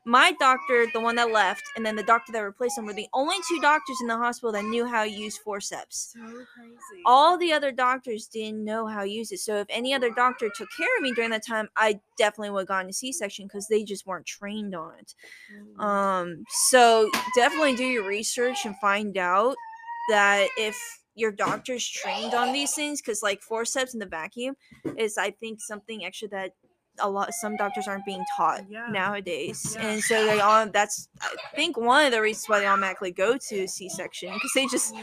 my 0.05 0.33
doctor, 0.33 0.87
the 0.93 0.99
one 0.99 1.15
that 1.15 1.31
left, 1.31 1.63
and 1.75 1.85
then 1.85 1.95
the 1.95 2.03
doctor 2.03 2.31
that 2.33 2.39
replaced 2.39 2.77
him 2.77 2.85
were 2.85 2.93
the 2.93 3.07
only 3.13 3.37
two 3.47 3.59
doctors 3.61 3.97
in 4.01 4.07
the 4.07 4.17
hospital 4.17 4.51
that 4.53 4.63
knew 4.65 4.85
how 4.85 5.03
to 5.03 5.09
use 5.09 5.37
forceps. 5.37 6.13
So 6.13 6.19
crazy. 6.53 7.03
All 7.05 7.37
the 7.37 7.53
other 7.53 7.71
doctors 7.71 8.27
didn't 8.27 8.63
know 8.63 8.87
how 8.87 9.03
to 9.03 9.09
use 9.09 9.31
it. 9.31 9.39
So 9.39 9.57
if 9.57 9.67
any 9.69 9.93
other 9.93 10.09
doctor 10.09 10.49
took 10.49 10.69
care 10.77 10.97
of 10.97 11.03
me 11.03 11.13
during 11.13 11.31
that 11.31 11.45
time, 11.45 11.69
I 11.77 11.99
definitely 12.17 12.49
would 12.51 12.61
have 12.61 12.67
gone 12.67 12.87
to 12.87 12.93
C-section 12.93 13.47
because 13.47 13.67
they 13.67 13.83
just 13.83 14.05
weren't 14.05 14.25
trained 14.25 14.75
on 14.75 14.93
it. 14.99 15.13
Mm. 15.53 15.83
Um, 15.83 16.43
so 16.69 17.09
definitely 17.35 17.75
do 17.75 17.85
your 17.85 18.07
research 18.07 18.65
and 18.65 18.75
find 18.79 19.17
out 19.17 19.55
that 20.09 20.47
if 20.57 20.77
your 21.17 21.31
doctor's 21.31 21.85
trained 21.87 22.33
on 22.33 22.53
these 22.53 22.73
things, 22.73 23.01
because 23.01 23.21
like 23.23 23.41
forceps 23.41 23.93
and 23.93 24.01
the 24.01 24.05
vacuum 24.05 24.55
is, 24.97 25.17
I 25.17 25.31
think, 25.31 25.59
something 25.61 26.05
extra 26.05 26.27
that 26.29 26.51
a 26.99 27.07
lot 27.07 27.31
some 27.31 27.55
doctors 27.57 27.87
aren't 27.87 28.05
being 28.05 28.25
taught 28.35 28.63
Yeah. 28.69 28.87
nowadays, 28.89 29.75
Yeah. 29.79 29.87
and 29.87 30.01
so 30.01 30.25
they 30.25 30.39
all 30.39 30.67
that's 30.67 31.07
I 31.21 31.27
think 31.55 31.77
one 31.77 32.05
of 32.07 32.11
the 32.11 32.21
reasons 32.23 32.49
why 32.49 32.59
they 32.59 32.65
automatically 32.65 33.11
go 33.11 33.37
to 33.49 33.67
C-section 33.67 34.33
because 34.33 34.51
they 34.55 34.65
just 34.65 34.95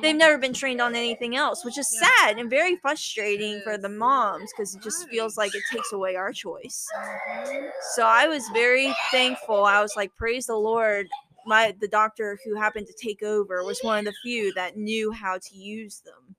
they've 0.00 0.16
never 0.16 0.38
been 0.38 0.54
trained 0.54 0.80
on 0.80 0.94
anything 0.94 1.36
else, 1.36 1.62
which 1.62 1.76
is 1.76 1.94
Yeah. 2.00 2.08
sad 2.08 2.38
and 2.38 2.48
very 2.48 2.76
frustrating 2.76 3.60
for 3.64 3.76
the 3.76 3.90
moms 3.90 4.50
because 4.50 4.74
it 4.74 4.82
just 4.82 5.06
feels 5.10 5.36
like 5.36 5.54
it 5.54 5.62
takes 5.70 5.92
away 5.92 6.16
our 6.16 6.32
choice. 6.32 6.88
Mhm. 6.96 7.70
So 7.96 8.04
I 8.06 8.28
was 8.28 8.48
very 8.54 8.94
thankful. 9.10 9.64
I 9.66 9.82
was 9.82 9.94
like, 9.94 10.14
praise 10.16 10.46
the 10.46 10.56
Lord. 10.56 11.08
My 11.46 11.74
the 11.80 11.88
doctor 11.88 12.38
who 12.44 12.54
happened 12.56 12.86
to 12.86 12.94
take 12.94 13.22
over 13.22 13.64
was 13.64 13.80
one 13.82 14.00
of 14.00 14.04
the 14.06 14.14
few 14.22 14.52
that 14.54 14.76
knew 14.76 15.12
how 15.12 15.38
to 15.38 15.56
use 15.56 16.00
them 16.00 16.36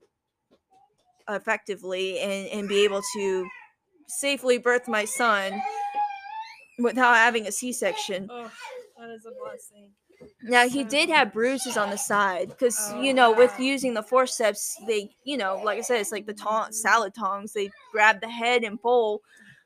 effectively 1.28 2.18
and, 2.20 2.48
and 2.48 2.68
be 2.68 2.84
able 2.84 3.02
to 3.16 3.48
safely 4.08 4.58
birth 4.58 4.88
my 4.88 5.04
son 5.04 5.60
without 6.78 7.14
having 7.16 7.46
a 7.46 7.52
C-section. 7.52 8.28
Oh, 8.30 8.50
that 8.98 9.10
is 9.10 9.26
a 9.26 9.32
blessing. 9.42 9.92
Now 10.42 10.68
he 10.68 10.84
did 10.84 11.08
have 11.10 11.32
bruises 11.32 11.76
on 11.76 11.90
the 11.90 11.98
side 11.98 12.48
because 12.48 12.78
Oh, 12.92 13.02
you 13.02 13.12
know 13.12 13.32
with 13.32 13.52
oh. 13.58 13.62
using 13.62 13.94
the 13.94 14.02
forceps 14.02 14.76
they 14.86 15.10
you 15.24 15.36
know 15.36 15.60
like 15.62 15.78
I 15.78 15.82
said 15.82 16.00
it's 16.00 16.12
like 16.12 16.26
the 16.26 16.32
tong- 16.34 16.72
salad 16.72 17.14
tongs 17.14 17.52
they 17.52 17.70
grab 17.92 18.20
the 18.20 18.28
head 18.28 18.64
and 18.64 18.80
pull. 18.80 19.22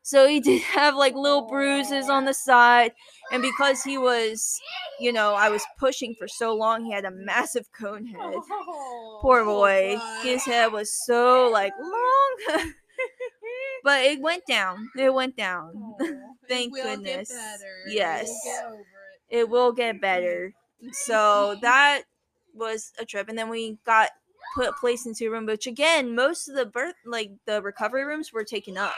So 0.08 0.26
he 0.26 0.40
did 0.40 0.62
have 0.74 0.94
like 0.96 1.14
little 1.14 1.42
bruises 1.42 2.08
on 2.08 2.24
the 2.24 2.32
side, 2.32 2.92
and 3.30 3.42
because 3.42 3.82
he 3.82 3.98
was, 3.98 4.58
you 4.98 5.12
know, 5.12 5.34
I 5.34 5.50
was 5.50 5.62
pushing 5.78 6.14
for 6.18 6.26
so 6.26 6.54
long, 6.54 6.86
he 6.86 6.92
had 6.92 7.04
a 7.04 7.10
massive 7.10 7.66
cone 7.78 8.06
head. 8.14 8.34
Oh, 8.34 9.18
Poor 9.20 9.40
oh, 9.40 9.44
boy, 9.44 9.96
God. 9.98 10.24
his 10.24 10.44
head 10.46 10.72
was 10.72 10.90
so 11.04 11.50
like 11.52 11.74
long, 11.78 12.72
but 13.84 14.02
it 14.02 14.22
went 14.22 14.46
down. 14.46 14.88
It 14.96 15.12
went 15.12 15.36
down. 15.36 15.72
Oh, 16.00 16.20
Thank 16.48 16.72
goodness. 16.74 17.30
Yes. 17.86 18.28
You'll 18.44 18.54
get 18.54 18.64
over 18.64 18.80
it. 18.80 19.38
It 19.40 19.48
will 19.50 19.72
get 19.72 20.00
better. 20.00 20.54
so 20.92 21.56
that 21.60 22.04
was 22.54 22.92
a 22.98 23.04
trip 23.04 23.28
and 23.28 23.36
then 23.36 23.50
we 23.50 23.76
got 23.84 24.08
put 24.56 24.74
placed 24.76 25.06
into 25.06 25.26
a 25.26 25.30
room 25.30 25.44
which 25.44 25.66
again 25.66 26.14
most 26.14 26.48
of 26.48 26.54
the 26.56 26.64
birth 26.64 26.94
like 27.04 27.30
the 27.46 27.60
recovery 27.60 28.04
rooms 28.04 28.32
were 28.32 28.42
taken 28.44 28.76
up 28.78 28.94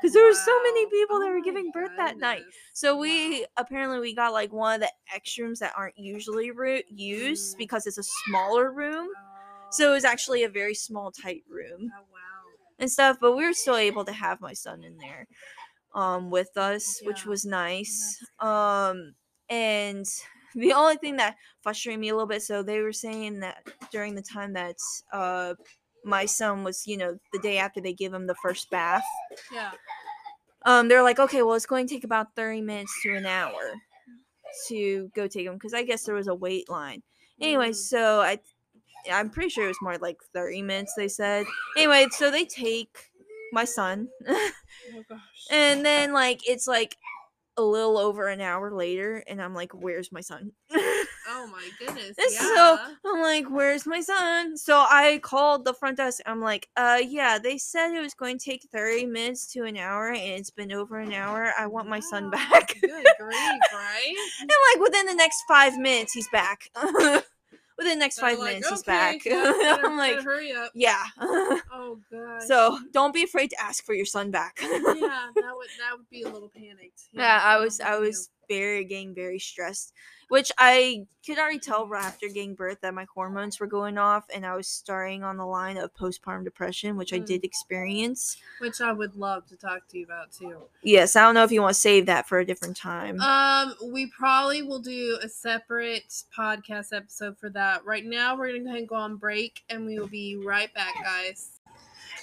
because 0.00 0.14
there 0.14 0.24
were 0.26 0.32
so 0.34 0.62
many 0.62 0.84
Wow. 0.86 0.90
people 0.90 1.20
that 1.20 1.28
Oh 1.28 1.32
were 1.34 1.40
giving 1.40 1.70
birth 1.70 1.90
that 1.96 2.18
night 2.18 2.44
so 2.72 2.96
we 2.96 3.46
apparently 3.56 4.00
we 4.00 4.14
got 4.14 4.32
like 4.32 4.52
one 4.52 4.74
of 4.76 4.80
the 4.80 4.90
extra 5.14 5.44
rooms 5.44 5.58
that 5.60 5.74
aren't 5.76 5.98
usually 5.98 6.52
used 6.90 7.54
Mm. 7.54 7.58
because 7.58 7.86
it's 7.86 7.98
a 7.98 8.02
smaller 8.26 8.72
room 8.72 9.08
so 9.70 9.86
it 9.88 9.90
Oh. 9.90 9.94
was 9.94 10.04
actually 10.04 10.44
a 10.44 10.48
very 10.48 10.74
small 10.74 11.10
tight 11.12 11.44
room 11.48 11.92
Oh, 11.96 12.02
wow. 12.12 12.44
and 12.78 12.90
stuff 12.90 13.18
but 13.20 13.36
we 13.36 13.44
were 13.44 13.52
still 13.52 13.76
able 13.76 14.04
to 14.04 14.12
have 14.12 14.40
my 14.40 14.52
son 14.54 14.84
in 14.84 14.96
there 14.98 15.26
um 15.94 16.30
with 16.30 16.56
us 16.56 17.00
which 17.04 17.24
was 17.26 17.44
nice 17.44 18.18
um 18.40 19.14
and 19.48 20.06
the 20.54 20.72
only 20.72 20.96
thing 20.96 21.16
that 21.16 21.36
frustrated 21.62 22.00
me 22.00 22.08
a 22.10 22.14
little 22.14 22.26
bit 22.28 22.42
so 22.42 22.62
they 22.62 22.80
were 22.80 22.92
saying 22.92 23.40
that 23.40 23.62
during 23.92 24.14
the 24.14 24.22
time 24.22 24.52
that 24.54 24.76
uh 25.12 25.54
my 26.04 26.24
son 26.26 26.64
was 26.64 26.86
you 26.86 26.96
know 26.96 27.18
the 27.32 27.38
day 27.40 27.58
after 27.58 27.80
they 27.80 27.92
give 27.92 28.12
him 28.12 28.26
the 28.26 28.34
first 28.36 28.70
bath 28.70 29.04
Yeah. 29.52 29.72
um 30.64 30.88
they're 30.88 31.02
like 31.02 31.18
okay 31.18 31.42
well 31.42 31.54
it's 31.54 31.66
going 31.66 31.86
to 31.86 31.94
take 31.94 32.04
about 32.04 32.34
30 32.36 32.62
minutes 32.62 32.92
to 33.02 33.14
an 33.16 33.26
hour 33.26 33.74
to 34.68 35.10
go 35.14 35.26
take 35.26 35.46
him 35.46 35.54
because 35.54 35.74
i 35.74 35.82
guess 35.82 36.04
there 36.04 36.14
was 36.14 36.28
a 36.28 36.34
wait 36.34 36.68
line 36.70 37.02
anyway 37.40 37.70
Mm. 37.70 37.74
so 37.74 38.20
i 38.20 38.38
i'm 39.12 39.30
pretty 39.30 39.48
sure 39.50 39.64
it 39.64 39.68
was 39.68 39.82
more 39.82 39.98
like 39.98 40.16
30 40.34 40.62
minutes 40.62 40.94
they 40.96 41.08
said 41.08 41.46
anyway 41.76 42.06
so 42.10 42.30
they 42.30 42.44
take 42.44 43.10
my 43.52 43.64
son 43.64 44.08
Oh 44.26 44.50
gosh. 45.08 45.20
and 45.50 45.84
then 45.84 46.12
like 46.12 46.48
it's 46.48 46.66
like 46.66 46.96
a 47.56 47.62
little 47.62 47.98
over 47.98 48.28
an 48.28 48.40
hour 48.40 48.72
later 48.72 49.22
and 49.26 49.40
i'm 49.42 49.54
like 49.54 49.72
where's 49.74 50.10
my 50.12 50.20
son 50.20 50.52
oh 51.38 51.46
my 51.46 51.68
goodness. 51.78 52.14
It's 52.18 52.34
yeah. 52.34 52.54
so 52.54 52.78
I'm 53.04 53.20
like, 53.22 53.46
where's 53.50 53.86
my 53.86 54.00
son? 54.00 54.56
So 54.56 54.76
I 54.76 55.18
called 55.22 55.64
the 55.64 55.74
front 55.74 55.96
desk. 55.96 56.20
I'm 56.26 56.40
like, 56.40 56.68
uh, 56.76 56.98
yeah, 57.06 57.38
they 57.38 57.58
said 57.58 57.92
it 57.92 58.00
was 58.00 58.14
going 58.14 58.38
to 58.38 58.44
take 58.44 58.66
30 58.72 59.06
minutes 59.06 59.46
to 59.52 59.64
an 59.64 59.76
hour, 59.76 60.08
and 60.08 60.18
it's 60.18 60.50
been 60.50 60.72
over 60.72 60.98
an 60.98 61.12
hour. 61.12 61.52
I 61.58 61.66
want 61.66 61.88
my 61.88 62.00
son 62.00 62.30
back. 62.30 62.74
Good 62.80 62.90
grief, 62.90 63.06
right? 63.72 64.14
and 64.40 64.50
like 64.74 64.82
within 64.82 65.06
the 65.06 65.14
next 65.14 65.42
five 65.48 65.76
minutes, 65.78 66.12
he's 66.12 66.28
back. 66.30 66.70
within 66.82 67.22
the 67.78 67.96
next 67.96 68.16
They're 68.16 68.30
five 68.30 68.38
like, 68.38 68.48
minutes, 68.54 68.68
he's 68.70 68.82
back. 68.82 69.24
better- 69.24 69.86
I'm 69.86 69.96
like, 69.96 70.22
hurry 70.22 70.52
up. 70.52 70.72
yeah. 70.74 71.04
Oh 71.20 71.98
gosh. 72.10 72.42
so 72.46 72.78
don't 72.92 73.14
be 73.14 73.22
afraid 73.22 73.50
to 73.50 73.60
ask 73.62 73.84
for 73.84 73.94
your 73.94 74.06
son 74.06 74.30
back. 74.30 74.58
yeah, 74.60 74.68
that 74.72 75.52
would 75.54 75.68
that 75.78 75.96
would 75.96 76.08
be 76.10 76.22
a 76.22 76.28
little 76.28 76.48
panicked. 76.48 77.02
yeah, 77.12 77.40
I 77.42 77.58
was 77.58 77.80
I 77.80 77.98
was 77.98 78.30
very 78.48 78.84
getting 78.84 79.14
very 79.14 79.38
stressed, 79.38 79.92
which 80.28 80.50
I 80.58 81.06
could 81.24 81.38
already 81.38 81.58
tell 81.58 81.86
right 81.86 82.04
after 82.04 82.26
getting 82.28 82.54
birth 82.54 82.78
that 82.82 82.94
my 82.94 83.06
hormones 83.14 83.60
were 83.60 83.66
going 83.66 83.98
off, 83.98 84.24
and 84.34 84.44
I 84.46 84.56
was 84.56 84.66
starting 84.66 85.22
on 85.22 85.36
the 85.36 85.46
line 85.46 85.76
of 85.76 85.94
postpartum 85.94 86.44
depression, 86.44 86.96
which 86.96 87.12
I 87.12 87.18
Mm. 87.20 87.26
did 87.26 87.44
experience. 87.44 88.36
which 88.60 88.80
I 88.80 88.90
would 88.92 89.14
love 89.14 89.46
to 89.48 89.56
talk 89.56 89.86
to 89.88 89.98
you 89.98 90.04
about 90.04 90.32
too. 90.32 90.56
Yes, 90.82 91.14
I 91.14 91.22
don't 91.22 91.34
know 91.34 91.44
if 91.44 91.52
you 91.52 91.62
want 91.62 91.74
to 91.74 91.80
save 91.80 92.06
that 92.06 92.26
for 92.28 92.38
a 92.40 92.44
different 92.44 92.76
time. 92.76 93.20
Um, 93.20 93.74
we 93.92 94.06
probably 94.06 94.62
will 94.62 94.80
do 94.80 95.18
a 95.22 95.28
separate 95.28 96.24
podcast 96.36 96.92
episode 96.96 97.38
for 97.38 97.50
that. 97.50 97.84
Right 97.84 98.04
now, 98.04 98.36
we're 98.36 98.48
gonna 98.48 98.60
go 98.60 98.66
ahead 98.70 98.78
and 98.80 98.88
go 98.88 98.94
on 98.96 99.16
break, 99.16 99.62
and 99.68 99.86
we 99.86 99.98
will 99.98 100.08
be 100.08 100.36
right 100.36 100.72
back, 100.74 100.94
guys. 101.04 101.50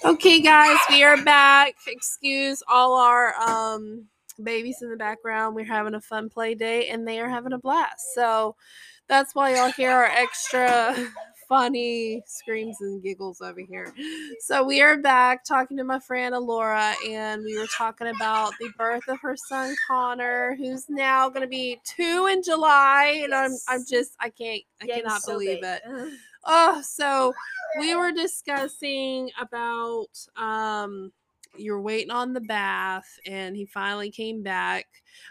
Okay, 0.03 0.41
guys, 0.41 0.77
we 0.89 1.03
are 1.03 1.21
back. 1.23 1.75
Excuse 1.87 2.61
all 2.67 2.95
our 2.95 3.33
um 3.39 4.07
babies 4.43 4.81
in 4.81 4.89
the 4.89 4.97
background. 4.97 5.55
We're 5.55 5.65
having 5.65 5.95
a 5.95 6.01
fun 6.01 6.29
play 6.29 6.55
day, 6.55 6.89
and 6.89 7.07
they 7.07 7.19
are 7.19 7.29
having 7.29 7.53
a 7.53 7.57
blast. 7.59 8.13
So 8.13 8.55
that's 9.07 9.35
why 9.35 9.55
y'all 9.55 9.71
hear 9.71 9.91
our 9.91 10.05
extra 10.05 10.95
funny 11.47 12.23
screams 12.25 12.77
and 12.81 13.03
giggles 13.03 13.39
over 13.41 13.59
here. 13.61 13.93
So 14.39 14.63
we 14.63 14.81
are 14.81 14.97
back 14.97 15.43
talking 15.43 15.77
to 15.77 15.83
my 15.83 15.99
friend 15.99 16.33
Allura, 16.33 16.93
and 17.07 17.43
we 17.43 17.57
were 17.57 17.67
talking 17.77 18.07
about 18.07 18.53
the 18.59 18.69
birth 18.77 19.07
of 19.07 19.19
her 19.21 19.35
son 19.37 19.75
Connor, 19.87 20.55
who's 20.57 20.85
now 20.89 21.29
going 21.29 21.41
to 21.43 21.47
be 21.47 21.79
two 21.83 22.27
in 22.31 22.41
July, 22.41 23.21
and 23.23 23.33
I'm 23.33 23.51
I'm 23.67 23.83
just 23.87 24.15
I 24.19 24.29
can't 24.29 24.61
I 24.81 24.85
Getting 24.87 25.03
cannot 25.03 25.21
so 25.21 25.33
believe 25.33 25.61
big. 25.61 25.79
it. 25.85 26.13
Oh, 26.47 26.79
so 26.83 27.33
we 27.79 27.95
were 27.95 28.11
discussing 28.11 29.31
about 29.39 30.05
um 30.35 31.11
you're 31.57 31.81
waiting 31.81 32.11
on 32.11 32.33
the 32.33 32.41
bath 32.41 33.19
and 33.25 33.55
he 33.55 33.65
finally 33.65 34.11
came 34.11 34.43
back. 34.43 34.85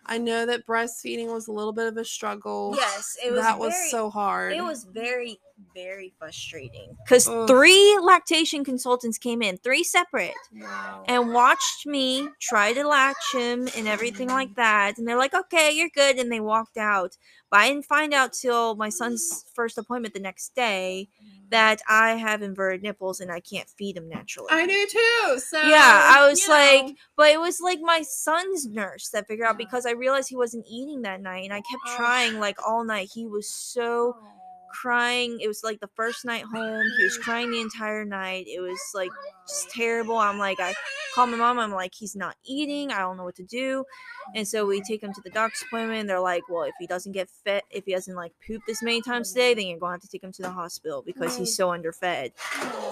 I 0.07 0.19
know 0.19 0.47
that 0.47 0.67
breastfeeding 0.67 1.33
was 1.33 1.49
a 1.49 1.53
little 1.53 1.73
bit 1.73 1.87
of 1.87 1.97
a 1.97 2.05
struggle. 2.05 2.75
Yes, 2.77 3.17
it 3.25 3.33
was. 3.33 3.41
that 3.41 3.59
was 3.59 3.75
so 3.91 4.11
hard. 4.11 4.53
It 4.53 4.63
was 4.63 4.85
very, 4.85 5.39
very 5.75 6.13
frustrating 6.19 6.97
because 7.05 7.27
three 7.47 7.99
lactation 8.03 8.65
consultants 8.65 9.19
came 9.19 9.43
in, 9.43 9.59
three 9.59 9.85
separate, 9.85 10.35
Wow. 10.53 11.05
and 11.09 11.33
watched 11.33 11.87
me 11.87 12.29
try 12.41 12.73
to 12.73 12.87
latch 12.87 13.33
him 13.33 13.69
and 13.77 13.89
everything 13.89 14.29
like 14.29 14.51
mm. 14.51 14.57
that. 14.57 14.99
And 14.99 15.07
they're 15.07 15.19
like, 15.19 15.35
"Okay, 15.35 15.73
you're 15.73 15.91
good," 15.95 16.19
and 16.19 16.31
they 16.31 16.41
walked 16.41 16.77
out. 16.77 17.17
But 17.51 17.61
I 17.61 17.69
didn't 17.69 17.87
find 17.87 18.13
out 18.13 18.33
till 18.33 18.75
my 18.75 18.89
son's 18.89 19.45
first 19.55 19.79
appointment 19.79 20.13
the 20.15 20.21
next 20.21 20.55
day 20.55 21.09
that 21.51 21.79
mm. 21.79 21.83
I 21.89 22.15
have 22.15 22.43
inverted 22.43 22.83
nipples 22.83 23.21
and 23.21 23.31
I 23.31 23.41
can't 23.41 23.69
feed 23.69 23.97
him 23.97 24.09
naturally. 24.09 24.49
I 24.51 24.67
do 24.67 24.87
too. 24.87 25.39
So 25.39 25.61
Yeah, 25.63 26.15
I 26.17 26.29
was 26.29 26.49
like- 26.49 26.87
know, 26.87 26.95
But 27.17 27.31
it 27.31 27.41
was 27.41 27.61
like 27.61 27.79
my 27.81 28.03
son's 28.03 28.67
nurse 28.67 29.11
that 29.11 29.29
figured 29.29 29.47
out 29.47 29.55
Yeah. 29.55 29.67
Because 29.75 29.87
I 29.87 29.91
realized 29.91 30.29
he 30.29 30.37
wasn't 30.37 30.65
eating 30.71 31.03
that 31.03 31.21
night, 31.21 31.43
and 31.43 31.53
I 31.53 31.57
kept 31.57 31.83
Oh. 31.89 31.97
trying 31.97 32.39
like 32.39 32.57
all 32.67 32.85
night. 32.85 33.11
He 33.13 33.27
was 33.27 33.49
so 33.51 34.17
crying. 34.71 35.39
It 35.41 35.49
was 35.49 35.63
like 35.65 35.81
the 35.81 35.89
first 35.97 36.25
night 36.25 36.45
home. 36.45 36.85
He 36.99 37.05
was 37.05 37.17
crying 37.19 37.51
the 37.51 37.61
entire 37.61 38.05
night. 38.05 38.47
It 38.49 38.61
was 38.61 38.81
like 38.95 39.11
just 39.49 39.71
terrible. 39.71 40.17
I'm 40.17 40.39
like, 40.39 40.59
I 40.61 40.75
call 41.15 41.27
my 41.27 41.37
mom. 41.37 41.59
I'm 41.61 41.71
like, 41.73 41.93
he's 41.95 42.15
not 42.17 42.37
eating. 42.45 42.91
I 42.93 42.99
don't 42.99 43.17
know 43.17 43.23
what 43.25 43.37
to 43.37 43.45
do. 43.45 43.85
And 44.35 44.47
so 44.47 44.67
we 44.67 44.81
take 44.81 45.01
him 45.03 45.13
to 45.13 45.21
the 45.23 45.31
doctor's 45.31 45.63
appointment. 45.63 46.09
They're 46.09 46.19
like, 46.21 46.43
well, 46.49 46.65
if 46.65 46.75
he 46.81 46.87
doesn't 46.89 47.13
get 47.13 47.29
fed, 47.45 47.63
if 47.71 47.85
he 47.85 47.93
doesn't 47.93 48.15
like 48.17 48.33
poop 48.47 48.63
this 48.67 48.83
many 48.83 49.01
times 49.03 49.31
a 49.33 49.35
day, 49.37 49.55
then 49.55 49.67
you're 49.67 49.79
going 49.79 49.91
to 49.91 49.95
have 49.95 50.01
to 50.03 50.09
take 50.09 50.25
him 50.25 50.33
to 50.33 50.43
the 50.43 50.51
hospital 50.51 51.03
because 51.07 51.37
he's 51.37 51.55
so 51.57 51.71
underfed. 51.73 52.33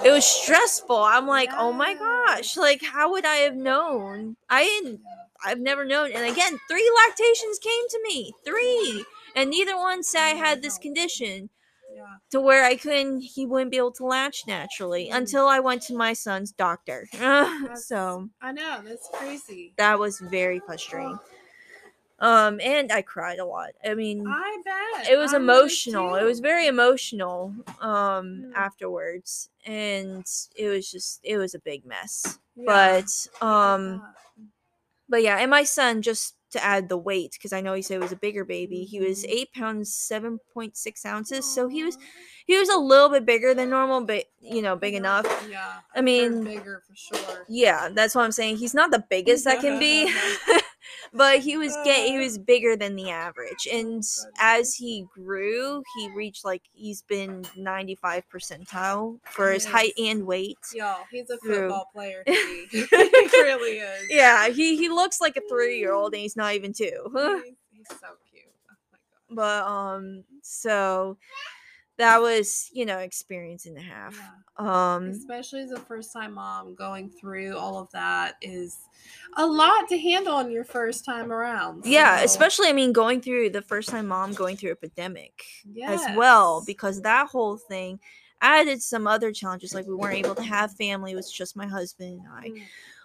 It 0.05 0.11
was 0.13 0.25
stressful. 0.25 0.97
I'm 0.97 1.27
like, 1.27 1.51
oh 1.55 1.73
my 1.73 1.95
gosh, 1.95 2.57
like 2.57 2.83
how 2.85 3.11
would 3.11 3.25
I 3.25 3.37
have 3.37 3.57
known? 3.57 4.37
I 4.49 4.65
didn't. 4.65 5.01
I've 5.45 5.61
never 5.61 5.85
known. 5.85 6.13
And 6.13 6.25
again, 6.31 6.59
three 6.69 6.91
lactations 7.07 7.59
came 7.59 7.89
to 7.89 8.01
me, 8.05 8.33
three, 8.45 9.05
and 9.35 9.51
neither 9.51 9.77
one 9.77 10.03
said 10.03 10.21
I 10.23 10.29
had 10.35 10.63
this 10.63 10.79
condition 10.79 11.51
Yeah. 11.95 12.05
to 12.31 12.41
where 12.41 12.65
I 12.65 12.77
couldn't, 12.77 13.21
he 13.21 13.45
wouldn't 13.47 13.71
be 13.71 13.77
able 13.77 13.93
to 13.93 14.05
latch 14.07 14.47
naturally 14.47 15.09
Mm. 15.11 15.17
until 15.17 15.47
I 15.47 15.61
went 15.61 15.83
to 15.83 15.95
my 15.95 16.13
son's 16.15 16.53
doctor. 16.53 17.09
so 17.75 18.31
I 18.41 18.53
know 18.53 18.81
that's 18.83 19.09
crazy. 19.13 19.75
that 19.77 19.99
was 19.99 20.19
very 20.21 20.59
frustrating. 20.61 21.19
Um, 22.19 22.61
and 22.63 22.93
I 22.93 23.03
cried 23.03 23.41
a 23.41 23.45
lot. 23.45 23.71
I 23.85 23.95
mean, 23.95 24.25
I 24.29 24.63
bet 24.65 25.11
it 25.11 25.17
was 25.17 25.35
I 25.35 25.39
emotional. 25.39 26.15
It 26.15 26.23
was 26.23 26.39
very 26.39 26.69
emotional 26.69 27.53
um 27.81 28.45
Mm. 28.47 28.53
afterwards, 28.55 29.51
and 29.67 30.25
it 30.55 30.69
was 30.69 30.89
just 30.89 31.19
it 31.25 31.37
was 31.37 31.55
a 31.57 31.59
big 31.59 31.85
mess. 31.85 32.39
Yeah. 32.55 33.01
But 33.01 33.45
um, 33.45 34.03
but 35.13 35.23
yeah, 35.23 35.39
and 35.39 35.51
my 35.53 35.65
son 35.65 36.03
just 36.03 36.35
to 36.53 36.65
add 36.65 36.89
the 36.89 36.99
weight 36.99 37.33
because 37.33 37.53
I 37.53 37.63
know 37.63 37.75
he 37.75 37.83
said 37.83 37.97
it 37.97 38.03
was 38.03 38.13
a 38.13 38.17
bigger 38.17 38.45
baby. 38.45 38.85
He 38.85 39.01
was 39.01 39.25
Mhm. 39.25 39.29
eight 39.31 39.53
pounds 39.55 39.95
seven 39.95 40.41
point 40.55 40.77
six 40.77 41.07
ounces, 41.07 41.47
so 41.47 41.69
he 41.69 41.85
was 41.85 41.97
he 42.47 42.59
was 42.59 42.69
a 42.69 42.77
little 42.79 43.09
bit 43.11 43.25
bigger 43.27 43.55
than 43.55 43.71
normal, 43.71 44.03
but 44.03 44.27
you 44.41 44.63
know, 44.63 44.77
big 44.77 44.95
enough. 44.95 45.27
Yeah. 45.49 45.81
I 45.95 46.03
mean, 46.03 46.45
bigger 46.45 46.83
for 46.87 46.97
sure. 46.97 47.47
Yeah, 47.49 47.91
that's 47.95 48.15
what 48.15 48.25
I'm 48.25 48.33
saying. 48.33 48.57
He's 48.59 48.75
not 48.75 48.91
the 48.91 49.05
biggest 49.09 49.45
that 49.49 49.61
can 49.61 49.79
be, 49.79 50.13
but 51.13 51.41
he 51.41 51.57
was 51.57 51.77
get 51.85 52.07
he 52.07 52.19
was 52.19 52.39
bigger 52.39 52.77
than 52.77 52.97
the 52.97 53.11
average. 53.11 53.69
And 53.71 54.03
as 54.39 54.75
he 54.75 55.07
grew, 55.15 55.83
he 55.97 56.11
reached 56.11 56.45
like 56.45 56.63
he's 56.73 57.03
been 57.03 57.45
95 57.57 58.25
percentile 58.33 59.19
for 59.25 59.51
his 59.51 59.65
height 59.65 59.93
and 59.99 60.27
weight. 60.27 60.59
Y'all, 60.75 61.05
he's 61.11 61.31
a 61.31 61.39
football 61.39 61.89
player. 61.93 62.23
he 62.27 62.87
really 63.33 63.79
is. 63.79 64.07
Yeah, 64.11 64.49
he 64.49 64.77
he 64.77 64.89
looks 64.89 65.21
like 65.21 65.37
a 65.37 65.43
three 65.49 65.79
year 65.79 65.93
old, 65.93 66.15
and 66.15 66.23
he's 66.23 66.37
not 66.37 66.55
even 66.55 66.73
two. 66.73 67.11
He's, 67.15 67.55
he's 67.71 67.89
so 67.89 68.09
cute. 68.31 68.45
Oh 68.71 68.75
my 68.91 68.99
god. 69.31 69.37
but 69.37 69.65
um, 69.65 70.25
so 70.43 71.17
that 72.03 72.21
was 72.21 72.69
you 72.73 72.85
know 72.85 72.99
experience 72.99 73.67
and 73.67 73.79
a 73.79 73.81
half. 73.81 74.17
Yeah. 74.19 74.35
Um, 74.95 75.09
Especially 75.11 75.63
as 75.63 75.71
a 75.71 75.79
first 75.81 76.13
time 76.13 76.35
mom, 76.35 76.75
going 76.75 77.09
through 77.11 77.57
all 77.57 77.79
of 77.79 77.91
that 77.93 78.35
is 78.43 78.77
a 79.37 79.47
lot 79.47 79.89
to 79.89 79.99
handle 79.99 80.35
on 80.35 80.51
your 80.51 80.65
first 80.65 81.05
time 81.05 81.33
around. 81.33 81.85
yeah, 81.87 82.21
especially 82.23 82.69
I 82.69 82.73
mean 82.73 82.93
going 82.93 83.21
through 83.21 83.51
the 83.51 83.63
first 83.63 83.89
time 83.89 84.09
mom 84.09 84.33
going 84.33 84.57
through 84.57 84.73
a 84.73 84.77
pandemic. 84.77 85.43
as 85.87 86.01
well 86.17 86.63
because 86.67 87.01
that 87.03 87.29
whole 87.29 87.57
thing 87.57 87.99
added 88.41 88.83
some 88.83 89.07
other 89.07 89.33
challenges 89.33 89.73
like 89.73 89.87
we 89.87 89.95
weren't 89.95 90.19
able 90.19 90.35
to 90.35 90.43
have 90.43 90.73
family 90.75 91.13
it 91.13 91.17
was 91.17 91.31
just 91.31 91.57
my 91.57 91.67
husband 91.67 92.19
and 92.21 92.29
i 92.29 92.49
Mm, 92.49 92.63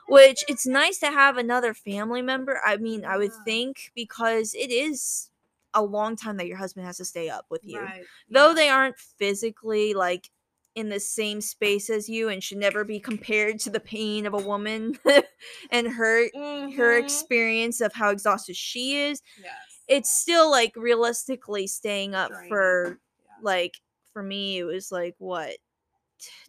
which 0.10 0.44
it's 0.48 0.66
nice 0.66 0.98
to 1.00 1.08
have 1.12 1.38
another 1.38 1.74
family 1.74 2.22
member 2.22 2.60
i 2.66 2.78
mean 2.78 3.06
i 3.06 3.18
would 3.18 3.34
think 3.46 3.92
because 3.96 4.56
it 4.56 4.72
is 4.72 5.30
a 5.74 5.84
long 5.84 6.16
time 6.16 6.38
that 6.38 6.48
your 6.48 6.58
husband 6.58 6.86
has 6.86 6.98
to 6.98 7.06
stay 7.06 7.30
up 7.30 7.46
with 7.50 7.62
you 7.64 7.80
right, 7.82 8.06
though 8.30 8.54
they 8.54 8.70
aren't 8.70 8.98
physically 8.98 9.94
like 9.94 10.30
in 10.76 10.90
the 10.90 11.00
same 11.00 11.42
space 11.42 11.90
as 11.90 12.08
you 12.08 12.30
and 12.30 12.44
should 12.44 12.58
never 12.60 12.84
be 12.84 13.00
compared 13.00 13.60
to 13.60 13.70
the 13.70 13.80
pain 13.80 14.26
of 14.26 14.34
a 14.34 14.38
woman 14.38 14.98
and 15.72 15.88
her 15.88 16.30
her 16.76 17.00
Mhm. 17.00 17.00
experience 17.00 17.82
of 17.82 17.94
how 17.94 18.10
exhausted 18.10 18.56
she 18.56 18.98
is 18.98 19.22
Yes. 19.42 19.54
it's 19.88 20.12
still 20.12 20.50
like 20.52 20.74
realistically 20.76 21.68
staying 21.68 22.14
up 22.16 22.30
Draining. 22.32 22.50
for 22.50 23.00
Yeah. 23.26 23.32
like 23.42 23.82
for 24.14 24.22
me 24.24 24.60
it 24.60 24.64
was 24.64 24.92
like 24.92 25.16
what 25.20 25.58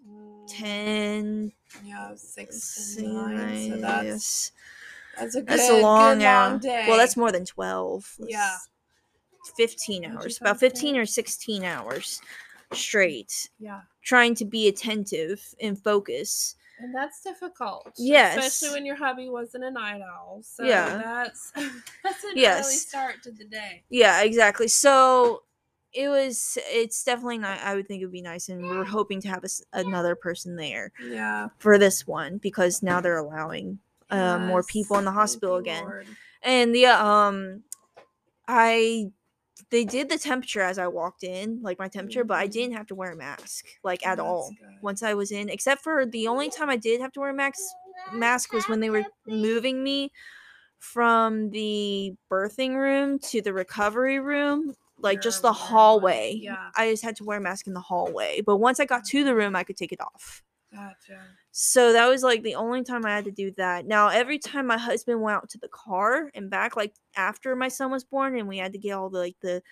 Mm, 0.07 0.47
10 0.49 1.53
Yeah, 1.85 2.15
six 2.15 2.63
six, 2.63 2.97
to 2.97 3.03
nine. 3.03 3.71
So 3.71 3.77
that's 3.81 4.05
yes. 4.07 4.53
that's 5.17 5.35
a 5.35 5.41
good, 5.41 5.49
that's 5.49 5.69
a 5.69 5.75
long, 5.75 6.19
good 6.19 6.25
long 6.25 6.59
day. 6.61 6.85
well 6.89 6.97
that's 6.97 7.17
more 7.17 7.33
than 7.33 7.45
12 7.45 8.17
Yeah. 8.27 8.59
That's 9.57 9.75
15 9.75 10.05
hours 10.05 10.39
about 10.41 10.59
15 10.61 10.97
or 10.97 11.07
16 11.07 11.65
hours 11.65 12.21
straight 12.73 13.49
yeah, 13.59 13.81
trying 14.03 14.35
to 14.37 14.45
be 14.45 14.69
attentive 14.69 15.43
and 15.61 15.79
focus 15.83 16.57
and 16.81 16.95
that's 16.95 17.23
difficult. 17.23 17.91
Yes. 17.97 18.37
especially 18.37 18.77
when 18.77 18.87
your 18.87 18.95
hubby 18.95 19.29
wasn't 19.29 19.65
a 19.65 19.71
night 19.71 20.01
owl. 20.01 20.41
So 20.45 20.65
Yeah. 20.65 20.97
that's 20.99 21.51
that's 22.05 22.25
an 22.25 22.39
early 22.39 22.63
start 22.63 23.23
to 23.25 23.33
the 23.33 23.45
day. 23.47 23.83
yeah 23.91 24.23
exactly 24.23 24.69
so 24.69 25.43
it 25.95 26.09
was 26.09 26.59
it's 26.67 27.03
definitely 27.03 27.39
not 27.39 27.59
i 27.63 27.75
would 27.75 27.89
think 27.89 28.03
it 28.03 28.05
would 28.05 28.13
be 28.13 28.21
nice 28.23 28.51
and 28.51 28.63
we're 28.63 28.85
hoping 28.85 29.21
to 29.23 29.29
have 29.29 29.43
a 29.45 29.49
another 29.73 30.15
person 30.15 30.55
there 30.57 30.93
Yeah, 31.03 31.49
for 31.59 31.79
this 31.79 32.07
one 32.07 32.37
because 32.37 32.83
now 32.83 33.01
they're 33.01 33.17
allowing 33.17 33.79
uh, 34.11 34.39
more 34.39 34.63
people 34.63 34.99
in 34.99 35.05
the 35.07 35.11
hospital 35.13 35.55
you, 35.55 35.61
again 35.61 35.85
Lord. 35.85 36.07
and 36.43 36.75
the 36.75 36.87
um 36.87 37.63
i 38.47 39.11
they 39.71 39.85
did 39.85 40.09
the 40.09 40.19
temperature 40.19 40.61
as 40.63 40.79
i 40.79 40.87
walked 40.87 41.23
in 41.25 41.61
like 41.63 41.79
my 41.79 41.89
temperature 41.89 42.25
but 42.25 42.39
i 42.39 42.47
Mhm. 42.47 42.53
didn't 42.53 42.77
have 42.77 42.87
to 42.87 42.95
wear 42.95 43.13
a 43.13 43.17
mask 43.17 43.67
like 43.85 44.05
at 44.07 44.19
all 44.21 44.55
once 44.83 45.03
i 45.03 45.15
was 45.15 45.31
in 45.33 45.49
except 45.49 45.83
for 45.83 46.07
the 46.07 46.27
only 46.29 46.51
time 46.51 46.71
i 46.71 46.77
did 46.77 47.01
have 47.01 47.13
to 47.13 47.21
wear 47.21 47.31
a 47.31 47.35
mask 47.35 47.61
mask 48.15 48.53
was 48.53 48.69
when 48.69 48.81
they 48.81 48.91
were 48.91 49.05
moving 49.27 49.83
me 49.83 50.11
from 50.79 51.51
the 51.51 52.15
birthing 52.31 52.75
room 52.77 53.19
to 53.19 53.43
the 53.43 53.53
recovery 53.53 54.21
room 54.21 54.75
like 55.01 55.21
just 55.21 55.43
the 55.43 55.53
hallway 55.53 56.39
yeah. 56.41 56.71
i 56.77 56.91
just 56.91 57.03
had 57.03 57.17
to 57.17 57.25
wear 57.25 57.39
a 57.39 57.41
mask 57.41 57.67
in 57.67 57.75
the 57.75 57.81
hallway 57.81 58.41
but 58.41 58.57
once 58.57 58.81
i 58.81 58.85
got 58.85 59.05
to 59.05 59.25
the 59.25 59.35
room 59.35 59.57
i 59.57 59.65
could 59.65 59.77
take 59.77 59.93
it 59.93 60.01
off 60.01 60.43
Gotcha. 60.73 61.19
So 61.53 61.93
that 61.93 62.07
was 62.09 62.23
like 62.23 62.43
the 62.43 62.55
only 62.55 62.85
time 62.85 63.05
I 63.05 63.11
had 63.17 63.25
to 63.25 63.33
do 63.33 63.51
that. 63.53 63.87
Now, 63.87 64.09
every 64.09 64.39
time 64.39 64.67
my 64.67 64.79
husband 64.79 65.21
went 65.23 65.37
out 65.37 65.49
to 65.51 65.59
the 65.59 65.69
car 65.69 66.31
and 66.35 66.51
back, 66.51 66.77
like 66.77 66.95
after 67.17 67.57
my 67.57 67.69
son 67.69 67.91
was 67.91 68.05
born, 68.05 68.39
and 68.39 68.49
we 68.49 68.59
had 68.59 68.73
to 68.73 68.79
get 68.79 68.93
all 68.93 69.11
the 69.11 69.19
like 69.19 69.37
the 69.41 69.63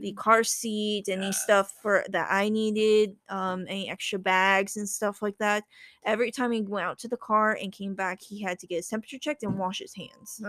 the 0.00 0.12
Mm, 0.12 0.14
car 0.14 0.44
seat, 0.44 1.08
any 1.08 1.32
stuff 1.32 1.72
for 1.80 2.04
that 2.10 2.28
I 2.30 2.48
needed, 2.48 3.16
um, 3.28 3.66
any 3.68 3.88
extra 3.90 4.18
bags 4.18 4.76
and 4.76 4.88
stuff 4.88 5.22
like 5.22 5.38
that. 5.38 5.64
Every 6.04 6.30
time 6.32 6.52
he 6.52 6.62
went 6.62 6.86
out 6.86 6.98
to 7.00 7.08
the 7.08 7.16
car 7.16 7.56
and 7.60 7.72
came 7.72 7.94
back, 7.94 8.20
he 8.22 8.42
had 8.42 8.58
to 8.60 8.66
get 8.66 8.76
his 8.76 8.88
temperature 8.88 9.18
checked 9.18 9.42
and 9.44 9.58
wash 9.58 9.78
his 9.78 9.94
hands. 9.94 10.42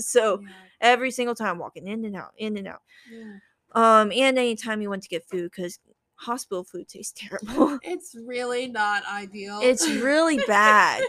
so 0.06 0.40
yeah, 0.40 0.68
every 0.80 1.10
single 1.10 1.34
time, 1.34 1.58
walking 1.58 1.86
in 1.88 2.04
and 2.04 2.16
out, 2.16 2.32
in 2.38 2.56
and 2.56 2.68
out. 2.68 2.82
yeah. 3.04 3.38
Um, 3.74 4.12
and 4.12 4.38
anytime 4.38 4.80
he 4.80 4.86
went 4.86 5.02
to 5.04 5.08
get 5.08 5.24
food, 5.28 5.50
because 5.50 5.78
hospital 6.22 6.64
food 6.64 6.88
tastes 6.88 7.12
terrible. 7.28 7.78
It's 7.82 8.14
really 8.26 8.68
not 8.68 9.02
ideal. 9.06 9.60
it's 9.62 9.88
really 9.88 10.38
bad. 10.46 11.02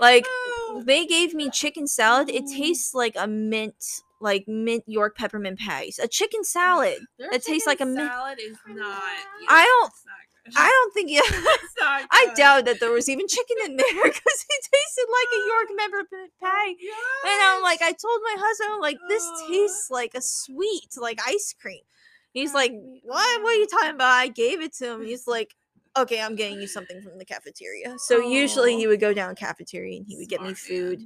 Like 0.00 0.26
Oh, 0.28 0.82
they 0.84 1.06
gave 1.06 1.34
me 1.34 1.50
chicken 1.50 1.86
salad. 1.86 2.28
It 2.28 2.44
tastes 2.46 2.94
like 2.94 3.14
a 3.18 3.26
mint, 3.28 3.74
like 4.20 4.44
mint 4.48 4.82
York 4.86 5.16
peppermint 5.16 5.58
patties. 5.60 5.98
A 5.98 6.08
chicken 6.08 6.42
salad. 6.44 6.98
their 7.18 7.30
it 7.32 7.42
tastes 7.44 7.66
like 7.66 7.80
a 7.80 7.86
mint- 7.86 8.10
salad 8.10 8.38
is 8.40 8.56
not. 8.66 8.76
yeah, 8.76 9.46
I 9.48 9.64
don't- 9.64 9.92
not. 10.06 10.14
I 10.56 10.68
don't 10.68 10.92
think. 10.92 11.10
Yeah, 11.10 11.22
I 12.10 12.30
doubt 12.36 12.66
that 12.66 12.78
there 12.78 12.90
was 12.90 13.08
even 13.08 13.26
chicken 13.28 13.56
in 13.64 13.76
there 13.76 13.86
because 14.04 14.44
it 14.50 14.68
tasted 14.74 15.06
like 15.08 15.28
a 15.32 15.46
York 15.46 15.68
peppermint 15.78 16.32
pie. 16.38 16.68
And 16.68 17.42
I'm 17.44 17.62
like, 17.62 17.80
I 17.80 17.92
told 17.92 18.20
my 18.22 18.36
husband, 18.38 18.70
I'm 18.74 18.80
like, 18.80 18.98
this 19.08 19.26
tastes 19.48 19.90
like 19.90 20.12
a 20.14 20.20
sweet, 20.20 20.88
like 20.98 21.18
ice 21.26 21.54
cream. 21.58 21.80
He's 22.34 22.54
like, 22.54 22.72
what? 23.04 23.42
What 23.42 23.50
are 23.52 23.54
you 23.60 23.68
talking 23.68 23.92
about? 23.92 24.12
I 24.12 24.28
gave 24.28 24.62
it 24.62 24.74
to 24.76 24.92
him. 24.94 25.04
He's 25.04 25.26
like, 25.28 25.54
okay, 25.96 26.20
I'm 26.20 26.34
getting 26.34 26.60
you 26.60 26.66
something 26.66 27.00
from 27.02 27.18
the 27.18 27.24
cafeteria. 27.24 27.96
So 27.98 28.18
usually 28.18 28.76
he 28.76 28.86
would 28.86 29.00
go 29.00 29.12
down 29.12 29.34
cafeteria 29.34 29.98
and 29.98 30.06
he 30.06 30.16
would 30.16 30.28
get 30.28 30.42
me 30.42 30.54
food. 30.54 31.04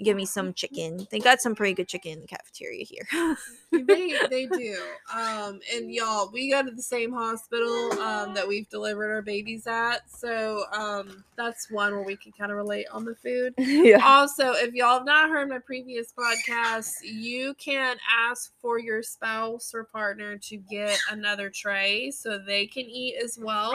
Give 0.00 0.16
me 0.16 0.26
some 0.26 0.52
chicken. 0.52 1.08
They 1.10 1.18
got 1.18 1.40
some 1.40 1.56
pretty 1.56 1.74
good 1.74 1.88
chicken 1.88 2.12
in 2.12 2.20
the 2.20 2.28
cafeteria 2.28 2.84
here. 2.84 3.36
they 3.72 4.14
they 4.30 4.46
do. 4.46 4.78
Um, 5.12 5.58
and 5.74 5.92
y'all, 5.92 6.30
we 6.32 6.50
go 6.50 6.62
to 6.62 6.70
the 6.70 6.82
same 6.82 7.12
hospital 7.12 8.00
um, 8.00 8.32
that 8.34 8.46
we've 8.46 8.68
delivered 8.68 9.10
our 9.10 9.22
babies 9.22 9.66
at, 9.66 10.08
so 10.08 10.62
um, 10.72 11.24
that's 11.36 11.68
one 11.68 11.94
where 11.94 12.04
we 12.04 12.14
can 12.14 12.30
kind 12.30 12.52
of 12.52 12.56
relate 12.56 12.86
on 12.92 13.04
the 13.04 13.16
food. 13.16 13.54
yeah. 13.58 13.98
Also, 14.04 14.52
if 14.52 14.72
y'all 14.72 14.98
have 14.98 15.04
not 15.04 15.30
heard 15.30 15.48
my 15.48 15.58
previous 15.58 16.12
podcast, 16.12 16.92
you 17.02 17.54
can 17.54 17.96
ask 18.08 18.52
for 18.60 18.78
your 18.78 19.02
spouse 19.02 19.74
or 19.74 19.82
partner 19.82 20.38
to 20.38 20.56
get 20.56 20.96
another 21.10 21.50
tray 21.50 22.12
so 22.12 22.38
they 22.38 22.66
can 22.66 22.84
eat 22.84 23.16
as 23.20 23.36
well. 23.36 23.74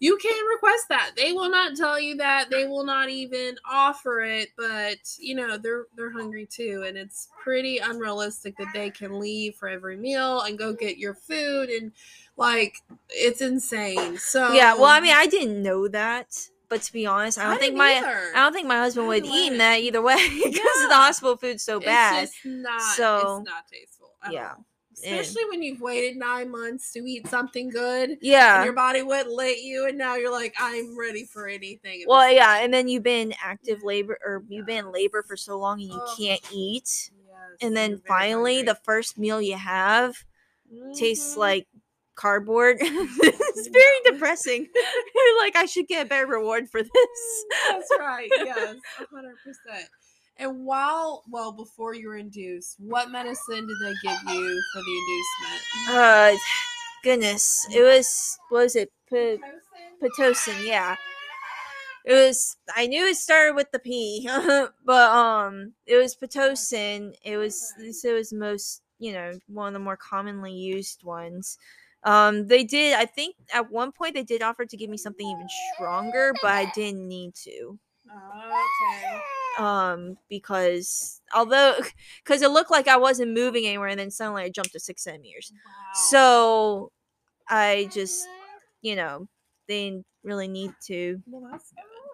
You 0.00 0.18
can 0.18 0.46
request 0.46 0.88
that. 0.88 1.12
They 1.16 1.32
will 1.32 1.50
not 1.50 1.76
tell 1.76 2.00
you 2.00 2.16
that. 2.16 2.50
They 2.50 2.66
will 2.66 2.84
not 2.84 3.08
even 3.08 3.56
offer 3.68 4.20
it, 4.22 4.50
but 4.56 4.98
you 5.18 5.34
know, 5.34 5.56
they're 5.56 5.86
they're 5.96 6.12
hungry 6.12 6.46
too 6.46 6.84
and 6.86 6.96
it's 6.96 7.28
pretty 7.42 7.78
unrealistic 7.78 8.56
that 8.58 8.68
they 8.74 8.90
can 8.90 9.18
leave 9.18 9.54
for 9.54 9.68
every 9.68 9.96
meal 9.96 10.42
and 10.42 10.58
go 10.58 10.72
get 10.72 10.98
your 10.98 11.14
food 11.14 11.70
and 11.70 11.92
like 12.36 12.76
it's 13.08 13.40
insane. 13.40 14.18
So 14.18 14.52
Yeah. 14.52 14.74
Well, 14.74 14.86
I 14.86 14.98
um, 14.98 15.04
mean, 15.04 15.14
I 15.14 15.26
didn't 15.26 15.62
know 15.62 15.88
that, 15.88 16.48
but 16.68 16.82
to 16.82 16.92
be 16.92 17.06
honest, 17.06 17.38
I 17.38 17.44
don't 17.44 17.60
think 17.60 17.76
my 17.76 17.94
either. 17.94 18.32
I 18.34 18.40
don't 18.40 18.52
think 18.52 18.66
my 18.66 18.78
husband 18.78 19.06
would 19.08 19.24
eaten 19.24 19.58
that 19.58 19.80
either 19.80 20.02
way 20.02 20.16
because 20.44 20.88
the 20.88 20.94
hospital 20.94 21.36
food's 21.36 21.62
so 21.62 21.80
bad. 21.80 22.24
It's 22.24 22.32
just 22.32 22.46
not. 22.46 22.80
So, 22.80 23.38
it's 23.38 23.48
not 23.48 23.68
tasteful. 23.70 24.10
At 24.24 24.32
yeah. 24.32 24.48
all. 24.50 24.64
And- 25.02 25.18
Especially 25.20 25.44
when 25.50 25.62
you've 25.62 25.80
waited 25.80 26.16
nine 26.16 26.50
months 26.50 26.92
to 26.92 27.00
eat 27.00 27.26
something 27.28 27.70
good. 27.70 28.10
And 28.10 28.18
yeah. 28.22 28.62
your 28.64 28.72
body 28.74 29.02
wouldn't 29.02 29.34
let 29.34 29.58
you, 29.62 29.86
and 29.86 29.98
now 29.98 30.16
you're 30.16 30.30
like, 30.32 30.54
I'm 30.58 30.96
ready 30.98 31.24
for 31.24 31.48
anything. 31.48 32.04
Well, 32.06 32.30
yeah, 32.30 32.58
and 32.62 32.72
then 32.72 32.88
you've 32.88 33.02
been 33.02 33.34
active 33.42 33.82
labor 33.82 34.18
or 34.24 34.44
you've 34.48 34.66
been 34.66 34.86
in 34.86 34.92
labor 34.92 35.22
for 35.22 35.36
so 35.36 35.58
long 35.58 35.80
and 35.80 35.90
you 35.90 36.00
Ugh. 36.00 36.16
can't 36.18 36.40
eat. 36.52 37.10
Yes, 37.26 37.58
And 37.60 37.76
then 37.76 38.00
finally 38.06 38.56
hungry. 38.56 38.72
the 38.72 38.78
first 38.84 39.18
meal 39.18 39.40
you 39.42 39.56
have 39.56 40.16
tastes 40.94 41.34
Mhm. 41.34 41.38
like 41.38 41.66
cardboard. 42.14 42.76
it's 42.80 43.68
very 43.68 43.98
depressing. 44.04 44.68
You're 45.14 45.38
like, 45.42 45.56
I 45.56 45.64
should 45.66 45.88
get 45.88 46.06
a 46.06 46.08
better 46.08 46.26
reward 46.26 46.68
for 46.70 46.82
this. 46.82 47.44
That's 47.68 47.88
right. 47.98 48.28
Yes, 48.30 48.76
hundred 49.10 49.34
percent. 49.44 49.88
And 50.36 50.64
while, 50.66 51.22
well, 51.28 51.52
before 51.52 51.94
you 51.94 52.08
were 52.08 52.16
induced, 52.16 52.76
what 52.80 53.10
medicine 53.10 53.66
did 53.66 53.76
they 53.82 53.94
give 54.02 54.18
you 54.34 54.62
for 54.72 54.82
the 54.82 54.98
inducement? 54.98 55.62
Uh, 55.90 56.36
goodness, 57.04 57.66
it 57.72 57.82
was 57.82 58.38
what 58.48 58.62
was 58.64 58.76
it? 58.76 58.92
P- 59.08 59.38
Pitocin, 60.02 60.66
yeah. 60.66 60.96
It 62.04 62.12
was. 62.12 62.56
I 62.76 62.86
knew 62.86 63.06
it 63.06 63.16
started 63.16 63.54
with 63.54 63.70
the 63.72 63.78
P, 63.78 64.28
but 64.84 65.10
um, 65.10 65.72
it 65.86 65.96
was 65.96 66.14
Pitocin. 66.16 67.14
It 67.24 67.36
was. 67.36 67.72
This 67.78 68.04
it 68.04 68.12
was 68.12 68.32
most. 68.32 68.82
You 68.98 69.12
know, 69.12 69.38
one 69.48 69.68
of 69.68 69.72
the 69.72 69.78
more 69.80 69.96
commonly 69.96 70.52
used 70.52 71.02
ones. 71.02 71.58
Um, 72.04 72.46
they 72.46 72.62
did. 72.64 72.94
I 72.94 73.06
think 73.06 73.36
at 73.52 73.70
one 73.70 73.90
point 73.92 74.14
they 74.14 74.22
did 74.22 74.42
offer 74.42 74.66
to 74.66 74.76
give 74.76 74.90
me 74.90 74.98
something 74.98 75.26
even 75.26 75.48
stronger, 75.74 76.32
but 76.42 76.50
I 76.50 76.70
didn't 76.74 77.08
need 77.08 77.34
to. 77.36 77.78
okay. 78.06 79.20
Um, 79.58 80.16
because 80.28 81.20
although, 81.34 81.76
because 82.24 82.42
it 82.42 82.50
looked 82.50 82.70
like 82.70 82.88
I 82.88 82.96
wasn't 82.96 83.32
moving 83.32 83.66
anywhere, 83.66 83.88
and 83.88 83.98
then 84.00 84.10
suddenly 84.10 84.42
I 84.42 84.48
jumped 84.50 84.72
to 84.72 84.80
six 84.80 85.04
centimeters. 85.04 85.52
Wow. 85.54 85.92
So 86.10 86.92
I 87.48 87.88
just, 87.92 88.26
you 88.82 88.96
know, 88.96 89.28
they 89.68 89.90
didn't 89.90 90.06
really 90.24 90.48
need 90.48 90.72
to. 90.86 91.22
Well. 91.26 91.60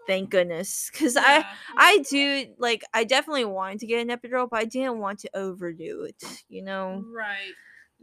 Thank 0.06 0.30
goodness, 0.30 0.90
because 0.92 1.16
I 1.16 1.44
I 1.76 1.98
do 2.10 2.46
like 2.58 2.82
I 2.94 3.04
definitely 3.04 3.44
wanted 3.44 3.80
to 3.80 3.86
get 3.86 4.00
an 4.00 4.08
epidural, 4.08 4.48
but 4.50 4.58
I 4.60 4.64
didn't 4.64 4.98
want 4.98 5.20
to 5.20 5.30
overdo 5.36 6.02
it. 6.02 6.22
You 6.48 6.62
know, 6.64 7.04
right. 7.14 7.52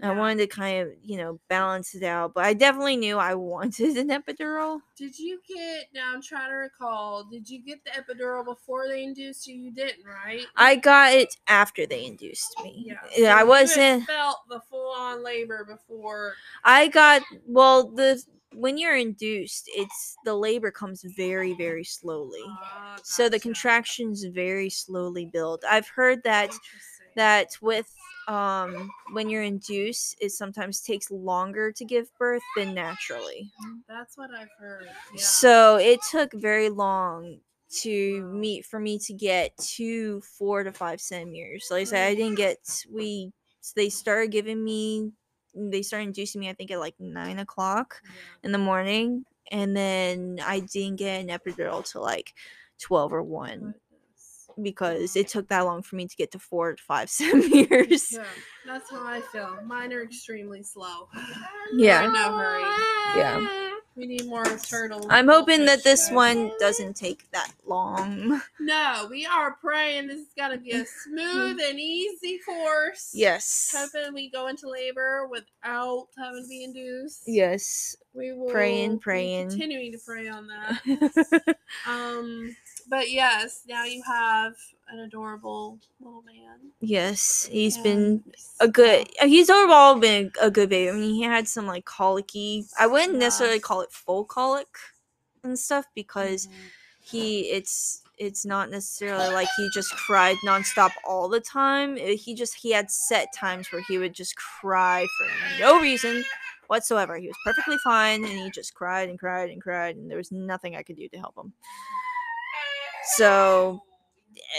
I 0.02 0.12
wanted 0.12 0.38
to 0.40 0.48
kind 0.48 0.82
of 0.88 0.94
you 1.04 1.18
know 1.18 1.40
balance 1.50 1.96
it 1.96 2.04
out, 2.04 2.34
but 2.36 2.46
I 2.46 2.54
definitely 2.54 2.98
knew 2.98 3.18
I 3.18 3.34
wanted 3.54 3.98
an 3.98 4.10
epidural. 4.10 4.80
Did 4.96 5.18
you 5.18 5.40
get 5.48 5.88
now? 5.94 6.14
I'm 6.14 6.22
trying 6.22 6.50
to 6.50 6.56
recall. 6.56 7.24
Did 7.24 7.50
you 7.50 7.62
get 7.64 7.80
the 7.84 7.92
epidural 7.92 8.46
before 8.46 8.88
they 8.88 9.04
induced 9.04 9.48
you? 9.48 9.56
You 9.56 9.72
didn't, 9.72 10.06
right? 10.06 10.42
I 10.56 10.76
got 10.76 11.14
it 11.14 11.36
after 11.48 11.86
they 11.86 12.06
induced 12.06 12.56
me. 12.64 12.84
Yeah. 12.88 12.96
Yeah, 13.16 13.34
so 13.34 13.38
I 13.38 13.42
you 13.42 13.48
wasn't. 13.48 14.06
felt 14.06 14.38
the 14.50 14.62
full 14.70 14.92
on 14.94 15.24
labor 15.24 15.66
before. 15.66 16.34
I 16.64 16.88
got 16.88 17.24
well 17.48 17.90
the 17.90 18.22
when 18.54 18.78
you're 18.78 18.96
induced, 18.96 19.70
it's 19.76 20.16
the 20.26 20.34
labor 20.36 20.72
comes 20.72 21.04
very 21.16 21.54
very 21.56 21.84
slowly. 21.84 22.44
Ah, 22.48 22.98
So 23.04 23.30
the 23.30 23.40
contractions 23.40 24.24
very 24.26 24.70
slowly 24.70 25.26
build. 25.26 25.64
I've 25.70 25.88
heard 25.90 26.24
that 26.24 26.52
that 27.16 27.50
with 27.62 27.94
um 28.28 28.92
when 29.14 29.30
you're 29.30 29.44
induced, 29.44 30.16
it 30.20 30.32
sometimes 30.32 30.82
takes 30.82 31.10
longer 31.12 31.72
to 31.72 31.86
give 31.86 32.14
birth 32.18 32.44
than 32.56 32.74
naturally. 32.74 33.52
That's 33.88 34.18
what 34.18 34.32
I've 34.32 34.50
heard. 34.60 34.88
Yeah. 35.14 35.20
So 35.22 35.78
it 35.78 36.00
took 36.12 36.34
very 36.34 36.70
long 36.70 37.40
to 37.82 38.22
meet 38.34 38.66
for 38.66 38.80
me 38.80 38.98
to 39.00 39.14
get 39.14 39.56
to 39.58 40.22
four 40.22 40.64
to 40.64 40.72
five 40.72 41.02
centimeters. 41.02 41.68
Like 41.70 41.82
I 41.82 41.84
said, 41.86 42.08
I 42.08 42.16
didn't 42.16 42.36
get 42.36 42.86
we 42.90 43.32
they 43.76 43.90
started 43.90 44.32
giving 44.32 44.64
me 44.64 45.12
they 45.56 45.82
started 45.82 46.06
inducing 46.08 46.40
me 46.42 46.50
I 46.50 46.54
think 46.54 46.72
at 46.72 46.80
like 46.80 46.96
nine 47.00 47.40
o'clock 47.40 48.02
Yeah. 48.06 48.12
in 48.44 48.52
the 48.52 48.58
morning 48.58 49.26
and 49.52 49.76
then 49.76 50.40
I 50.44 50.60
didn't 50.60 50.98
get 50.98 51.22
an 51.22 51.28
epidural 51.30 51.90
till 51.90 52.02
like 52.02 52.34
twelve 52.80 53.12
or 53.14 53.24
one. 53.24 53.76
Because 54.62 55.16
it 55.16 55.28
took 55.28 55.48
that 55.50 55.62
long 55.62 55.82
for 55.82 55.96
me 55.96 56.08
to 56.08 56.16
get 56.16 56.32
to 56.32 56.40
four 56.40 56.76
to 56.76 56.84
five 56.84 57.10
centimeters. 57.10 58.12
Yeah, 58.14 58.24
that's 58.66 58.90
how 58.92 59.06
I 59.06 59.22
feel. 59.22 59.58
Mine 59.66 59.94
are 59.94 60.04
extremely 60.04 60.64
slow. 60.64 61.10
Yeah. 61.74 62.02
We're 62.02 62.08
in 62.08 62.14
no 62.14 62.38
hurry. 62.38 62.62
Yeah. 63.18 63.74
We 63.96 64.06
need 64.06 64.28
more 64.28 64.46
turtle. 64.46 65.08
I'm 65.10 65.28
hoping 65.28 65.66
that 65.66 65.84
this 65.84 66.12
one 66.12 66.52
doesn't 66.60 66.96
take 66.96 67.30
that 67.32 67.52
long. 67.66 68.40
No, 68.60 69.08
we 69.10 69.26
are 69.26 69.54
praying 69.62 70.08
this 70.08 70.20
is 70.20 70.28
gonna 70.38 70.58
be 70.58 70.72
a 70.72 70.86
smooth 70.86 71.58
and 71.64 71.80
easy 71.80 72.38
course. 72.46 73.12
Yes. 73.14 73.74
Hoping 73.76 74.14
we 74.14 74.30
go 74.30 74.48
into 74.48 74.70
labor 74.70 75.26
without 75.32 76.08
having 76.18 76.44
to 76.44 76.48
be 76.50 76.64
induced. 76.66 77.24
Yes. 77.26 77.96
We 78.14 78.34
will 78.34 78.50
Praying, 78.52 79.00
praying. 79.00 79.50
continuing 79.50 79.94
to 79.94 80.00
pray 80.06 80.28
on 80.28 80.48
that. 80.48 81.56
Um, 81.88 82.54
but 82.90 83.10
yes, 83.12 83.64
now 83.68 83.84
you 83.84 84.02
have 84.04 84.56
an 84.90 85.00
adorable 85.00 85.80
little 86.00 86.22
man. 86.24 86.72
yes. 86.80 87.48
He's 87.52 87.76
and 87.76 87.84
been 87.84 88.24
a 88.60 88.68
good 88.68 89.08
he's 89.22 89.50
overall 89.50 89.96
been 90.00 90.32
a 90.42 90.50
good 90.50 90.70
baby. 90.70 90.90
I 90.90 90.94
mean 90.94 91.14
he 91.16 91.24
had 91.24 91.48
some 91.48 91.68
like 91.68 91.86
colicky 91.86 92.66
I 92.80 92.88
wouldn't 92.88 93.18
necessarily 93.20 93.60
call 93.60 93.82
it 93.82 93.92
full 93.92 94.24
colic 94.26 94.68
and 95.44 95.58
stuff 95.60 95.86
because 95.96 96.48
Mhm. 96.48 96.52
he 97.02 97.40
it's 97.52 98.02
it's 98.18 98.46
not 98.46 98.72
necessarily 98.72 99.30
like 99.34 99.48
he 99.58 99.70
just 99.74 99.92
cried 99.92 100.36
nonstop 100.46 100.90
all 101.06 101.30
the 101.30 101.40
time. 101.40 101.96
Uh, 101.96 102.16
He 102.16 102.34
just 102.34 102.56
he 102.56 102.72
had 102.72 102.90
set 102.90 103.32
times 103.34 103.72
where 103.72 103.84
he 103.88 103.98
would 104.00 104.14
just 104.14 104.36
cry 104.36 105.06
for 105.18 105.28
no 105.60 105.80
reason 105.82 106.24
whatsoever. 106.68 107.18
He 107.18 107.28
was 107.28 107.38
perfectly 107.46 107.78
fine 107.84 108.24
and 108.24 108.34
he 108.40 108.50
just 108.52 108.74
cried 108.74 109.10
and 109.10 109.20
cried 109.20 109.50
and 109.52 109.62
cried 109.62 109.96
and 109.98 110.10
there 110.10 110.18
was 110.18 110.32
nothing 110.32 110.76
I 110.76 110.84
could 110.84 110.96
do 110.98 111.08
to 111.10 111.18
help 111.18 111.36
him. 111.38 111.54
So 113.16 113.82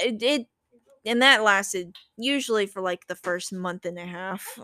it, 0.04 0.22
it 0.22 0.46
and 1.06 1.22
that 1.22 1.42
lasted 1.42 1.96
usually 2.16 2.66
for 2.66 2.82
like 2.82 3.06
the 3.06 3.14
first 3.14 3.52
month 3.52 3.84
and 3.87 3.98
a 3.98 4.06
half. 4.06 4.58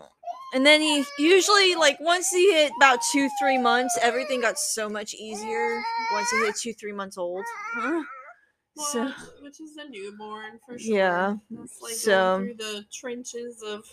And 0.54 0.64
then 0.64 0.80
he 0.80 1.04
usually 1.18 1.74
like 1.74 1.98
once 2.00 2.28
he 2.30 2.52
hit 2.52 2.72
about 2.76 3.00
two, 3.12 3.28
three 3.40 3.58
months, 3.58 3.98
everything 4.02 4.40
got 4.40 4.58
so 4.58 4.88
much 4.88 5.14
easier 5.14 5.82
once 6.12 6.30
he 6.30 6.38
hit 6.38 6.56
two, 6.56 6.72
three 6.74 6.92
months 6.92 7.18
old. 7.18 7.44
So 8.76 9.04
Well, 9.04 9.14
which 9.40 9.60
is 9.60 9.76
a 9.76 9.88
newborn 9.88 10.58
for 10.66 10.78
sure. 10.78 10.96
Yeah, 10.96 11.36
That's 11.50 11.80
like 11.80 11.94
so- 11.94 12.38
going 12.38 12.56
through 12.56 12.66
the 12.66 12.84
trenches 12.92 13.62
of 13.62 13.84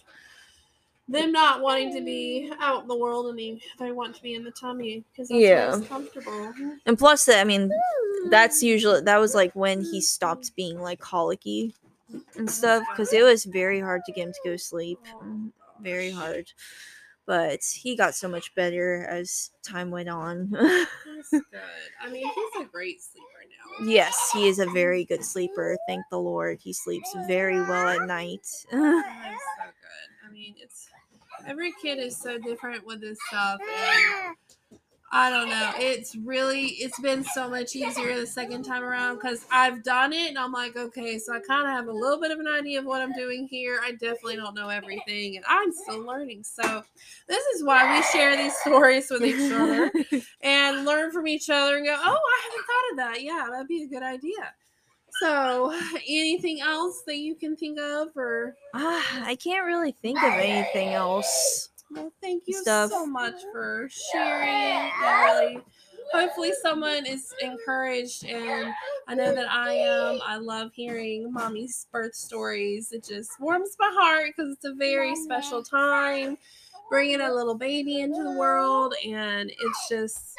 them 1.12 1.32
not 1.32 1.62
wanting 1.62 1.94
to 1.96 2.02
be 2.02 2.52
out 2.60 2.82
in 2.84 2.88
the 2.88 2.96
world 2.98 3.28
and 3.28 3.38
they, 3.40 3.60
they 3.80 3.92
want 3.92 4.16
to 4.16 4.22
be 4.22 4.34
in 4.36 4.44
the 4.44 4.52
tummy 4.52 5.04
because 5.12 5.30
that's 5.30 5.42
Yeah. 5.42 5.72
most 5.78 5.88
comfortable. 5.90 6.54
and 6.86 6.98
plus 6.98 7.26
that 7.26 7.40
I 7.40 7.44
mean 7.44 7.70
that's 8.30 8.62
usually 8.64 9.02
that 9.02 9.18
was 9.20 9.34
like 9.36 9.52
when 9.54 9.82
he 9.82 10.02
stopped 10.02 10.56
being 10.56 10.80
like 10.80 11.00
colicky 11.00 11.76
and 12.38 12.50
stuff 12.50 12.84
because 12.92 13.14
it 13.14 13.24
was 13.24 13.46
very 13.46 13.80
hard 13.80 14.02
to 14.06 14.12
get 14.12 14.28
him 14.28 14.34
to 14.34 14.40
go 14.44 14.52
to 14.52 14.58
sleep. 14.60 15.00
Very 15.80 16.12
hard. 16.12 16.52
But 17.26 17.62
he 17.64 17.96
got 17.96 18.16
so 18.16 18.28
much 18.28 18.54
better 18.56 19.06
as 19.10 19.52
time 19.64 19.92
went 19.92 20.10
on. 20.10 20.50
That's 20.52 21.30
good. 21.32 21.44
I 22.02 22.10
mean, 22.10 22.28
he's 22.28 22.62
a 22.62 22.66
great 22.66 23.02
sleeper 23.02 23.26
now. 23.80 23.88
yes, 23.88 24.18
he 24.34 24.48
is 24.50 24.60
a 24.60 24.66
very 24.72 25.06
good 25.06 25.24
sleeper. 25.24 25.78
Thank 25.88 26.04
the 26.12 26.20
Lord. 26.20 26.60
He 26.62 26.74
sleeps 26.74 27.16
very 27.28 27.62
well 27.62 27.88
at 27.88 28.08
night. 28.08 28.46
That 28.72 29.34
is 29.34 29.42
so 29.58 29.66
good. 29.66 30.28
I 30.28 30.32
mean, 30.32 30.56
it's 30.58 30.88
every 31.48 31.74
kid 31.82 32.00
is 32.00 32.18
so 32.18 32.38
different 32.38 32.86
with 32.86 33.02
this 33.02 33.18
stuff, 33.28 33.60
and 33.62 34.36
I 35.14 35.30
don't 35.30 35.50
know. 35.50 35.74
It's 35.76 36.16
really 36.16 36.68
it's 36.68 37.00
been 37.02 37.26
so 37.26 37.50
much 37.50 37.76
easier 37.76 38.18
the 38.18 38.26
second 38.26 38.64
time 38.64 38.82
around 38.82 39.16
because 39.16 39.46
I've 39.52 39.84
done 39.84 40.14
it, 40.14 40.30
and 40.30 40.38
I'm 40.38 40.54
like, 40.54 40.78
okay, 40.78 41.20
so 41.20 41.34
I 41.34 41.40
kind 41.40 41.68
of 41.68 41.74
have 41.74 41.88
a 41.88 41.92
little 41.92 42.20
bit 42.20 42.32
of 42.32 42.40
an 42.40 42.48
idea 42.48 42.80
of 42.80 42.86
what 42.86 43.02
I'm 43.02 43.12
doing 43.12 43.46
here. 43.46 43.82
I 43.84 43.92
definitely 43.92 44.38
don't 44.38 44.56
know 44.56 44.70
everything, 44.70 45.36
and 45.36 45.46
I'm 45.50 45.74
still 45.74 46.06
learning. 46.06 46.44
So 46.44 46.84
this 47.28 47.46
is 47.48 47.64
why 47.64 47.98
we 47.98 48.04
share 48.04 48.38
these 48.38 48.56
stories 48.62 49.10
with 49.10 49.24
each 49.24 49.52
other 49.52 49.92
and 50.42 50.86
learn 50.86 51.12
from 51.12 51.28
each 51.28 51.50
other 51.50 51.76
and 51.76 51.86
go, 51.86 51.94
oh, 51.94 52.20
I 52.20 52.42
haven't 52.44 52.66
thought 52.66 52.92
of 52.92 52.98
that. 52.98 53.24
Yeah, 53.24 53.48
that'd 53.52 53.68
be 53.68 53.84
a 53.84 53.88
good 53.88 54.04
idea. 54.04 54.54
So, 55.20 55.72
anything 56.08 56.62
else 56.62 57.04
that 57.08 57.18
you 57.18 57.36
can 57.36 57.56
think 57.56 57.80
of, 57.80 58.10
or 58.16 58.56
Ah, 58.74 59.24
I 59.26 59.36
can't 59.36 59.66
really 59.66 59.96
think 60.02 60.22
of 60.24 60.34
anything 60.34 60.90
else. 60.90 61.70
well, 61.92 62.12
thank 62.22 62.44
you 62.48 62.54
Stuff. 62.62 62.90
so 62.92 63.06
much 63.06 63.36
for 63.52 63.90
sharing. 63.90 64.48
I 64.48 65.24
really, 65.26 65.62
hopefully, 66.14 66.54
someone 66.62 67.06
is 67.06 67.34
encouraged, 67.42 68.26
and 68.26 68.74
I 69.08 69.16
know 69.16 69.34
that 69.36 69.52
I 69.52 69.74
am. 69.74 70.20
I 70.26 70.38
love 70.38 70.72
hearing 70.74 71.32
mommy's 71.34 71.88
birth 71.92 72.16
stories. 72.16 72.92
It 72.94 73.04
just 73.04 73.32
warms 73.40 73.76
my 73.80 73.92
heart 73.94 74.28
because 74.36 74.54
it's 74.54 74.66
a 74.66 74.74
very 74.74 75.16
special 75.16 75.62
time, 75.64 76.38
bringing 76.90 77.22
a 77.22 77.34
little 77.34 77.56
baby 77.56 78.00
into 78.02 78.24
the 78.24 78.32
world, 78.32 78.94
and 79.06 79.50
it's 79.52 79.90
just 79.90 80.36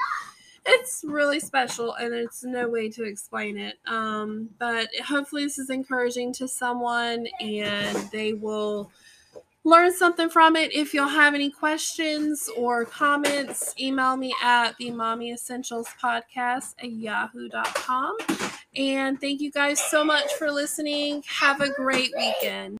it's 0.65 1.04
really 1.06 1.40
special 1.40 1.94
and 1.94 2.15
it's 2.15 2.44
no 2.44 2.69
way 2.69 2.88
to 2.88 3.04
explain 3.04 3.58
it 3.58 3.79
um 3.87 4.48
but 4.58 4.88
hopefully 5.04 5.44
this 5.44 5.58
is 5.58 5.71
encouraging 5.71 6.33
to 6.33 6.46
someone 6.46 7.27
and 7.40 7.96
they 8.13 8.33
will 8.33 8.90
learn 9.65 9.92
something 9.92 10.29
from 10.29 10.56
it. 10.56 10.73
If 10.73 10.92
you'll 10.92 11.08
have 11.08 11.35
any 11.35 11.50
questions 11.50 12.48
or 12.56 12.85
comments, 12.85 13.75
email 13.79 14.17
me 14.17 14.35
at 14.42 14.77
the 14.79 14.90
Mommy 14.90 15.33
Essentials 15.33 15.88
Podcast 16.02 16.75
at 16.79 16.90
yahoo.com. 16.90 18.17
And 18.77 19.21
thank 19.21 19.40
you 19.40 19.50
guys 19.50 19.81
so 19.81 20.04
much 20.04 20.33
for 20.35 20.50
listening. 20.50 21.23
Have 21.27 21.60
a 21.60 21.71
great 21.71 22.13
weekend. 22.17 22.79